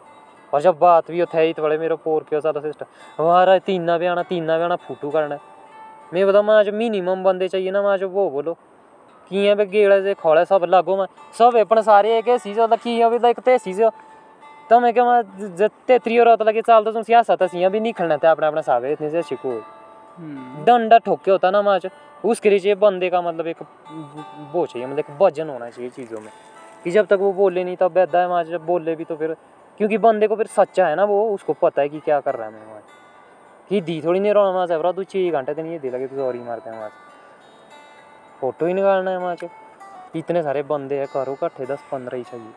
[0.53, 2.87] और जब बात भी होता है तो बड़े मेरा पोर क्यों सारा सिस्टम
[3.19, 5.39] हमारा तीना भी आना तीना भी आना फूटू करना
[6.15, 8.57] मैं बताऊँ मैं आज मिनिमम बंदे चाहिए ना मैं आज वो बोलो।
[9.31, 11.07] किए भी गेड़े से खोले सब लागो मैं।
[11.39, 13.91] सब अपने सारे एक ऐसी से की अभी एक तो तेसी से
[14.71, 18.31] तो मैं क्या मैं तेतरी और लगे तो तुम सियासत सियाँ भी नहीं खेलना था
[18.31, 19.61] अपने अपने सावे इतने से शिको
[20.67, 21.87] डंडा ठोके होता ना मैच
[22.25, 23.63] उसके लिए बंदे का मतलब एक
[24.53, 26.31] वो चाहिए मतलब एक वज़न होना चाहिए चीज़ों में।
[26.85, 29.37] कि जब तक वो बोले नहीं, तब बेहतर है मैच जब बोले भी तो फिर,
[29.81, 32.47] क्योंकि बंदे को फिर सच्चा है ना वो, उसको पता है कि क्या कर रहा
[32.49, 32.83] है मैं मैच
[33.69, 36.17] कि दी थोड़ी नहीं रोना मैच है तू छः घंटे तो नहीं दी लगे तो
[36.17, 36.93] सॉरी मारते हैं मैच
[38.41, 39.45] फ़ोटो ही निकालना है मैच
[40.17, 42.53] इतने सारे बंदे हैं, करो, कट्ठे, दस, पंद्रह ही चाहिए।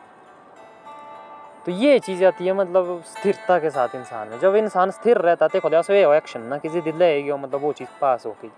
[1.66, 5.48] तो ये चीज़ आती है मतलब स्थिरता के साथ इंसान में। जब इंसान स्थिर रहता
[5.54, 8.50] है जैसे वो एक्शन ना, किसी दिल लेगी मतलब वो चीज़ पास हो गई।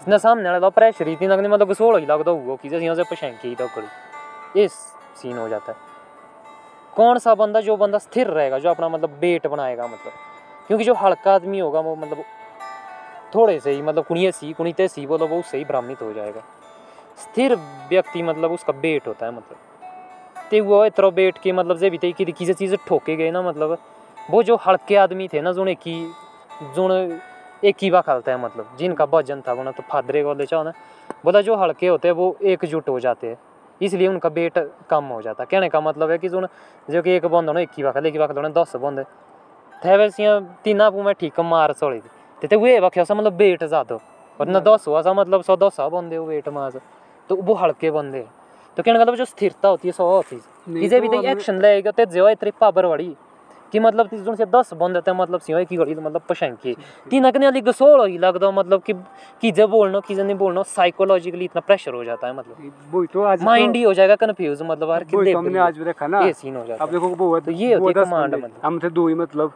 [0.00, 3.26] इसने सामने वाला प्रेशर ही इतना मतलब घसोड़ ही लगता हुआ कि जैसे यहाँ से
[3.44, 3.68] ही तो
[4.56, 5.78] ये सीन हो जाता है।
[6.96, 10.12] कौन सा बंदा, जो बंदा स्थिर रहेगा, जो अपना मतलब बेट बनाएगा मतलब।
[10.66, 12.24] क्योंकि जो हल्का आदमी होगा, वो मतलब
[13.34, 16.40] थोड़े से ही मतलब कुणिए सी, कुणीते सी बोलो वो उससे ही भ्रमित हो जाएगा।
[17.18, 17.54] स्थिर
[17.90, 19.56] व्यक्ति मतलब उसका बेट होता है मतलब।
[20.50, 23.78] ते वो इतना बेट के मतलब जे भी कि किसी चीज़ ठोके गए ना मतलब।
[24.30, 25.96] वो जो हल्के आदमी थे ना जो एक ही
[26.76, 26.88] जो
[27.64, 30.72] एक ही बा खेलता है मतलब जिनका वज़न था वो तो फादरे वाले चाहो ना
[31.24, 33.38] बोला जो हल्के होते हैं वो एकजुट हो जाते हैं।
[33.80, 34.58] इसलिए उनका वेट
[34.90, 36.40] कम हो जाता है। कहने का मतलब है कि जो
[36.88, 39.04] जो कि एक बंद होना एक ही बाखा एक ही बाखा दस बंद।
[39.82, 43.64] थे वैसे तीन आपू मैं ठीक मार चढ़ी थी। ते वे बाख्या सा मतलब वेट
[43.64, 43.98] ज़्यादा।
[44.40, 46.80] और ना दस हुआ सा मतलब सौ दस बंदे हो वेट मार
[47.30, 48.39] तो वो हल्के बंदे हैं।
[48.80, 51.30] तो कहने का मतलब जो स्थिरता होती है सौ होती है। इसे तो भी हमें-
[51.30, 53.16] एक्शन लेगा ते जो इतनी पावर वाली
[53.72, 56.76] कि मतलब तीस जन से दस बंद थे मतलब सिंह की घड़ी मतलब पशंकी।
[57.10, 58.92] तीन कने वाली गसोड़ ही लगता मतलब कि
[59.40, 63.22] कि जब बोलना कि नहीं बोलना साइकोलॉजिकली इतना प्रेशर हो जाता है मतलब। वही तो
[63.22, 66.56] आज माइंड ही हो जाएगा कंफ्यूज मतलब हर तो हमने आज रखा ना। ये सीन
[66.56, 69.14] हो जाता अब देखो वो तो ये होती है बंदे, मतलब। हम थे दो ही
[69.14, 69.52] मतलब।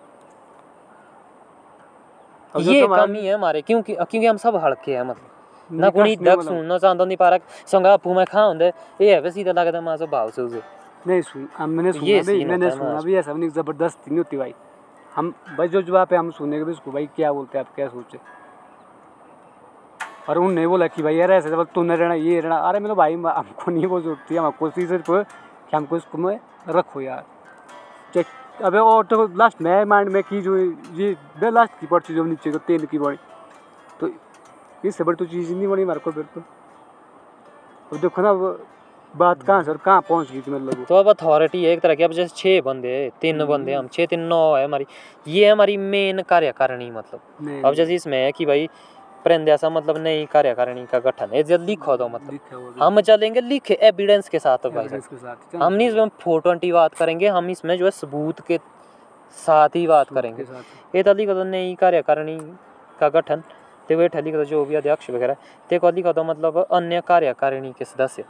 [2.60, 5.33] ये कमी है हमारे क्योंकि क्योंकि हम सब हल्के हैं मतलब।
[5.70, 9.30] ना नहीं दक मतलब। सुनना चाहता नहीं पारा संगा आपू में खा होंगे ये है
[9.30, 10.62] सीधा लगता है माँ भाव से उसे
[11.06, 14.36] नहीं सुन मैंने सुना भी सीन मैंने है सुना भी ऐसा नहीं ज़बरदस्ती नहीं होती
[14.36, 14.54] भाई।
[15.12, 17.88] हम भाई जो जवाब है हम सुनेंगे भी उसको भाई क्या बोलते हैं आप क्या
[17.88, 18.18] सोचे?
[20.28, 22.94] और उन नहीं बोला कि भाई यार ऐसे जब तूने रहना ये रहना। अरे मेरे
[22.94, 26.38] भाई हमको नहीं वो ज़रूरत थी हमको सिर्फ़ कि हमको इसको में
[26.68, 27.24] रखो यार।
[28.64, 32.50] अबे और तो लास्ट में माइंड में की जो ये लास्ट की पड़ती जो नीचे
[32.50, 33.16] को तेल की बड़ी
[34.84, 36.22] इससे बड़ी तो चीज़ नहीं बनी हमारे को तो
[37.92, 38.32] अब देखो ना
[39.14, 41.94] बात कहाँ से और कहाँ पहुँच गई थी मतलब तो अब अथॉरिटी है एक तरह
[41.94, 44.86] की अब जैसे छः बंदे तीन बंदे हम छः तीन नौ है हमारी।
[45.26, 48.68] ये हमारी मेन कार्यकारिणी मतलब। अब जैसे इसमें है कि भाई
[49.24, 53.74] प्रेंद ऐसा मतलब नई कार्यकारिणी का गठन है जल्दी लिखो दो मतलब। हम चलेंगे लिखे
[53.82, 54.88] एविडेंस के साथ भाई
[55.56, 58.58] हम नहीं इसमें फोर ट्वेंटी बात करेंगे हम इसमें जो है सबूत के
[59.36, 60.42] साथ ही बात करेंगे।
[60.94, 62.38] ये तो लिखो तो नई कार्यकारिणी
[62.98, 63.42] का गठन।
[63.88, 65.36] ते वे लिखो तो जो भी अध्यक्ष वगैरह
[65.70, 68.24] ते को लिखो तो मतलब अन्य कार्यकारिणी के सदस्य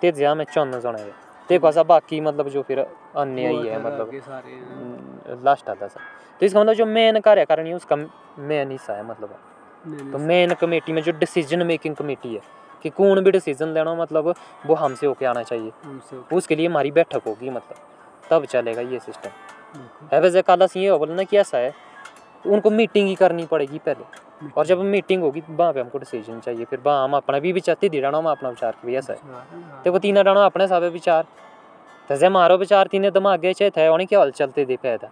[0.00, 1.14] ते ज्या में चौन जने हैं
[1.48, 6.00] ते को बाकी मतलब जो फिर अन्य ही है मतलब सारे। लास्ट आता सा।
[6.40, 9.38] तो इसका मतलब जो मेन कार्यकारिणी है उसका मेन हिस्सा है मतलब।
[10.12, 12.40] तो मेन कमेटी में जो डिसीज़न मेकिंग कमेटी है
[12.82, 14.34] कि कौन भी डिसीज़न लेना मतलब
[14.66, 15.72] वो हमसे होके आना चाहिए।
[16.32, 17.76] उसके लिए हमारी बैठक होगी मतलब।
[18.30, 19.30] तब चलेगा ये सिस्टम
[20.12, 21.72] है वैसे काला सिंह बोलना कि ऐसा है
[22.46, 26.64] उनको मीटिंग ही करनी पड़ेगी पहले। और जब मीटिंग होगी वहाँ पे हमको डिसीज़न चाहिए।
[26.64, 29.18] फिर वहाँ हम अपना भी विचार दी डाणो हम अपना विचार कि भी ऐसा है।
[29.18, 31.26] अच्छा, देखो तीन डाणो अपने हिसाब विचार।
[32.10, 35.08] तजे मारो विचार तीन दिमागे चे थे उन्हें क्या हल चलते दे पैदा।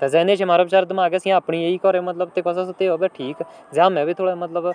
[0.00, 3.36] तजे ने मारो विचार दिमागे से अपनी यही करे मतलब ते कसा सते हो ठीक।
[3.74, 4.72] जहाँ मैं भी थोड़ा मतलब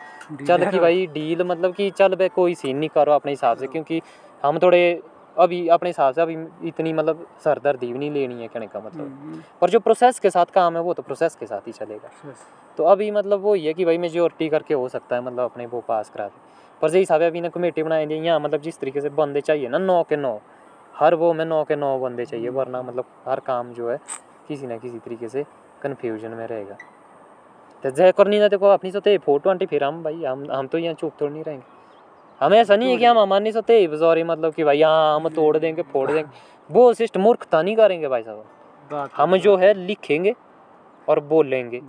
[0.48, 3.68] चल कि भाई डील मतलब कि चल बे कोई सीन नहीं करो अपने हिसाब से
[3.68, 4.02] क्योंकि
[4.46, 4.82] हम थोड़े
[5.36, 6.36] अभी अपने हिसाब से अभी
[6.68, 10.30] इतनी मतलब सर सरदर्दी भी नहीं लेनी है कहने का मतलब। पर जो प्रोसेस के
[10.30, 12.10] साथ काम है वो तो प्रोसेस के साथ ही चलेगा।
[12.78, 15.66] तो अभी मतलब वो ही है कि भाई मेजोरिटी करके हो सकता है मतलब अपने
[15.66, 16.40] वो पास करा दे।
[16.82, 19.70] पर जिस हिसाब अभी ना कमेटी बनाई दी यहाँ मतलब जिस तरीके से बंदे चाहिए
[19.70, 20.40] ना नौ के नौ।
[20.96, 24.00] हर वो में नौ के नौ बंदे चाहिए वरना मतलब हर काम जो है
[24.48, 25.46] किसी ना किसी तरीके से
[25.82, 26.78] कन्फ्यूज़न में रहेगा।
[27.84, 30.78] तो जय करनी ना देखो अपनी सोते फोर ट्वेंटी फिर हम भाई हम हम तो
[30.78, 31.80] यहाँ चुप थोड़ी नहीं रहेंगे।
[32.42, 35.58] हमें ऐसा नहीं है कि हम हमारे सोते। बजौरी मतलब कि भाई हाँ हम तोड़
[35.58, 36.30] देंगे फोड़ देंगे।
[36.70, 40.34] वो सिस्टम मूर्खता नहीं करेंगे भाई साहब। हम जो है। लिखेंगे
[41.10, 41.82] और बोलेंगे।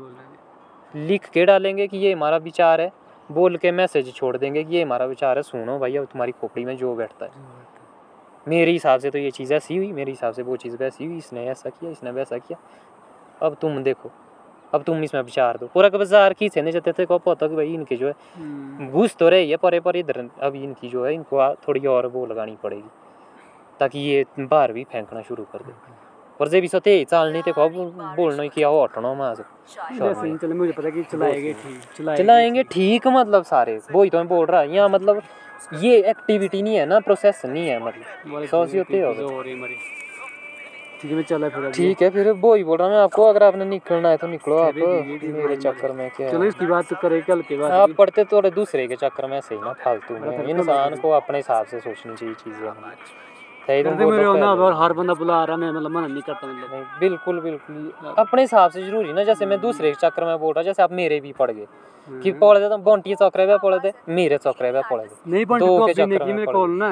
[0.95, 2.91] लिख के डालेंगे कि ये हमारा विचार है।
[3.33, 6.65] बोल के मैसेज छोड़ देंगे कि ये हमारा विचार है। सुनो भाई अब तुम्हारी खोपड़ी
[6.65, 7.31] में जो बैठता है।
[8.49, 11.17] मेरे हिसाब से तो ये चीज़ ऐसी हुई मेरे हिसाब से वो चीज़ वैसी हुई
[11.17, 12.59] इसने ऐसा किया इसने वैसा किया।
[13.47, 14.11] अब तुम देखो।
[14.75, 17.75] अब तुम इसमें विचार दो। पूरा बाज़ार की सेने जाते थे को पता कि भाई
[17.75, 21.15] इनके जो है हम्म, घुस तो रही है परे पर इधर अब इनकी जो है
[21.15, 22.89] इनको थोड़ी और वो लगानी पड़ेगी
[23.81, 25.73] ताकि ये बाहर भी फेंकना शुरू कर दे।
[26.41, 27.69] पर जे भी सते चाल नहीं थे को
[28.17, 33.79] बोलना कि आओ हटना वहाँ से मुझे पता कि चलाएँगे ठीक चलाएँगे ठीक। मतलब सारे
[33.93, 35.23] वही तो मैं बोल रहा यहाँ मतलब
[35.83, 39.55] ये एक्टिविटी नहीं है ना प्रोसेस नहीं है मतलब। वाले सौ सी होते हो रही
[41.03, 43.65] ठीक है चला फिर ठीक है फिर वो ही बोल रहा मैं आपको अगर आपने
[43.65, 46.31] निकलना है तो निकलो आप। है, है, मेरे चक्कर में क्या?
[46.31, 49.59] चलो इसकी बात करें कल के बाद आप पढ़ते तो दूसरे के चक्कर में सही
[49.59, 52.69] ना फालतू में। इंसान को अपने हिसाब से सोचनी चाहिए चीज़ें।
[54.75, 58.83] हर बंदा बुला रहा मैं मतलब मना नहीं करता मतलब। बिल्कुल बिल्कुल। अपने हिसाब से
[58.83, 61.51] ज़रूरी ना जैसे मैं दूसरे के चक्कर में बोल रहा जैसे आप मेरे भी पड़
[61.51, 61.67] गए।
[62.09, 65.45] कि हम्म। पढ़े तो बंटी चक्कर में पढ़े थे मेरे चक्कर में पढ़े थे नहीं
[65.47, 66.89] बंटी तो के अपनी मेरे कॉल ना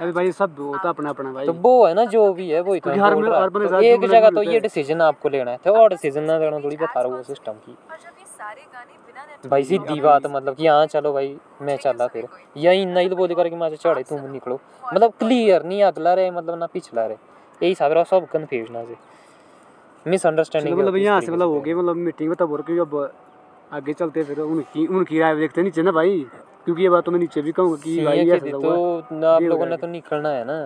[0.00, 2.80] अभी भाई सब होता अपना अपना भाई। तो वो है ना जो भी है वही
[2.80, 5.50] तो हर बोल में- रहा हर बंदे तो एक जगह तो ये डिसीज़न आपको लेना
[5.50, 8.24] है। तो और डिसीज़न ना लेना थोड़ी बता रहा हूँ सिस्टम की। और जब ये
[8.26, 12.28] सारे गाने बिना नेट भाई सीधी बात मतलब कि हाँ चलो भाई मैं चला फिर।
[12.56, 14.60] यही नहीं। तो बोल करके मुझे चढ़े तुम निकलो।
[14.94, 17.16] मतलब क्लियर नहीं अगला रहे मतलब ना पिछला रहे।
[17.62, 18.96] यही सब रहा सब कंफ्यूजन से
[20.06, 23.12] मिसअंडरस्टैंडिंग मतलब यहाँ से मतलब हो गई मतलब मीटिंग में तब हो रही अब
[23.72, 26.26] आगे चलते फिर उनकी उनकी राय देखते नीचे ना भाई।
[26.64, 28.70] क्योंकि ये बात तो मैं नीचे भी कहूँगा कि भाई ऐसा तो
[29.12, 30.58] ना आप लोगों ने। तो निकलना है ना।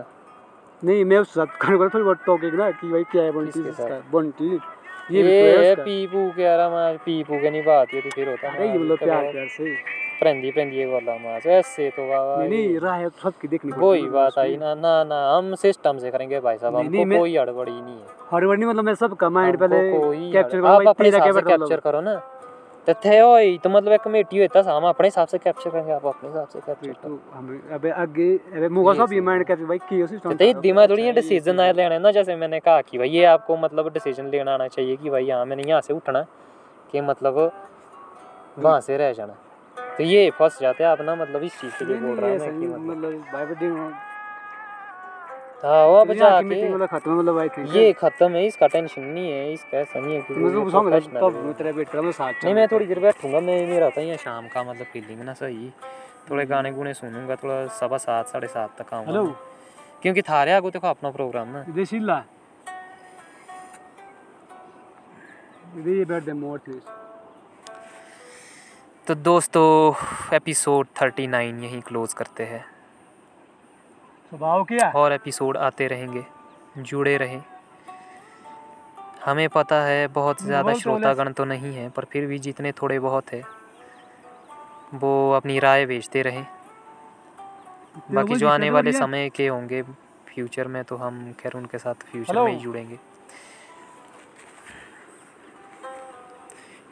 [0.83, 3.69] नहीं मैं उस साथ करने को थोड़ी बहुत टॉकिंग ना कि भाई क्या है बंटी
[3.69, 4.51] इसका बंटी
[5.11, 8.11] ये ये तो है है पीपू के यार मैं पीपू के नहीं बात ये तो
[8.11, 9.75] फिर होता अरे ये मतलब प्यार प्यार से।
[10.21, 14.11] प्रेंदी प्रेंदी वाला मास ऐसे तो वाह नहीं नहीं राय तो सबकी देखनी वही है
[14.11, 17.95] बात आई ना ना ना हम सिस्टम से करेंगे भाई साहब हमको कोई हड़बड़ी नहीं
[17.95, 19.79] है। नहीं मतलब मैं सबका माइंड पहले
[20.33, 21.49] कैप्चर करो आप अपने से मतलब?
[21.49, 22.21] कैप्चर करो ना।
[22.87, 26.07] तो थे होई तो मतलब एक कमेटी होता हम अपने हिसाब से कैप्चर करेंगे आप
[26.07, 29.79] अपने हिसाब से कैप्चर तो हम अबे आगे अबे मुगा सब ये माइंड कैप्चर भाई
[29.81, 32.99] की सिस्टम तो ये दिमाग थोड़ी डिसीज़न आए लेना है ना जैसे मैंने कहा कि
[32.99, 36.23] भाई ये आपको मतलब डिसीज़न लेना आना चाहिए कि भाई हाँ मैंने यहाँ से उठना
[36.93, 37.51] कि मतलब
[38.59, 39.37] वहाँ से रह जाना
[39.99, 42.69] तो ये फंस जाते हैं आप ना मतलब इस चीज़ के लिए बोल रहा हूँ
[42.69, 44.08] मतलब मतलब
[45.63, 49.03] हाँ वो की। मीटिंग जाके मतलब खत्म मतलब आई थी ये खत्म है इसका टेंशन
[49.03, 52.13] नहीं है इसका ऐसा नहीं है कि मुझे वो वो समझ तब तेरा वेट मैं
[52.13, 55.35] साथ नहीं मैं थोड़ी देर बैठूँगा मैं मेरा होता है शाम का मतलब फीलिंग ना
[55.35, 55.71] सही।
[56.31, 59.25] थोड़े गाने गुने सुनूँगा थोड़ा सवा सात साढ़े सात तक आऊँगा। हेलो।
[60.03, 62.23] क्योंकि थारे आगो देखो अपना प्रोग्राम ना देशीला
[65.79, 66.81] ये बैठ दे मोर थी
[69.07, 69.67] तो दोस्तों
[70.37, 72.65] एपिसोड थर्टी नाइन यहीं क्लोज करते हैं।
[74.31, 76.25] स्वभाव क्या। और एपिसोड आते रहेंगे
[76.79, 77.43] जुड़े रहें।
[79.25, 83.33] हमें पता है बहुत ज़्यादा श्रोतागण तो नहीं है पर फिर भी जितने थोड़े बहुत
[83.33, 83.43] है
[84.95, 86.47] वो अपनी राय भेजते रहें।
[88.11, 89.83] बाकी जो आने वाले समय के होंगे
[90.29, 92.99] फ्यूचर में तो हम खैर उनके साथ फ्यूचर में ही जुड़ेंगे।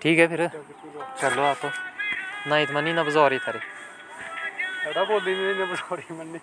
[0.03, 0.47] ठीक है फिर।
[1.21, 1.71] चलो आप
[2.49, 3.61] ना इतना नहीं ना बजौरी थारे।
[4.99, 6.39] बोल दी मैंने सॉरी मन्ने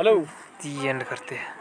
[0.00, 0.14] हेलो
[0.62, 1.59] दी एंड करते हैं।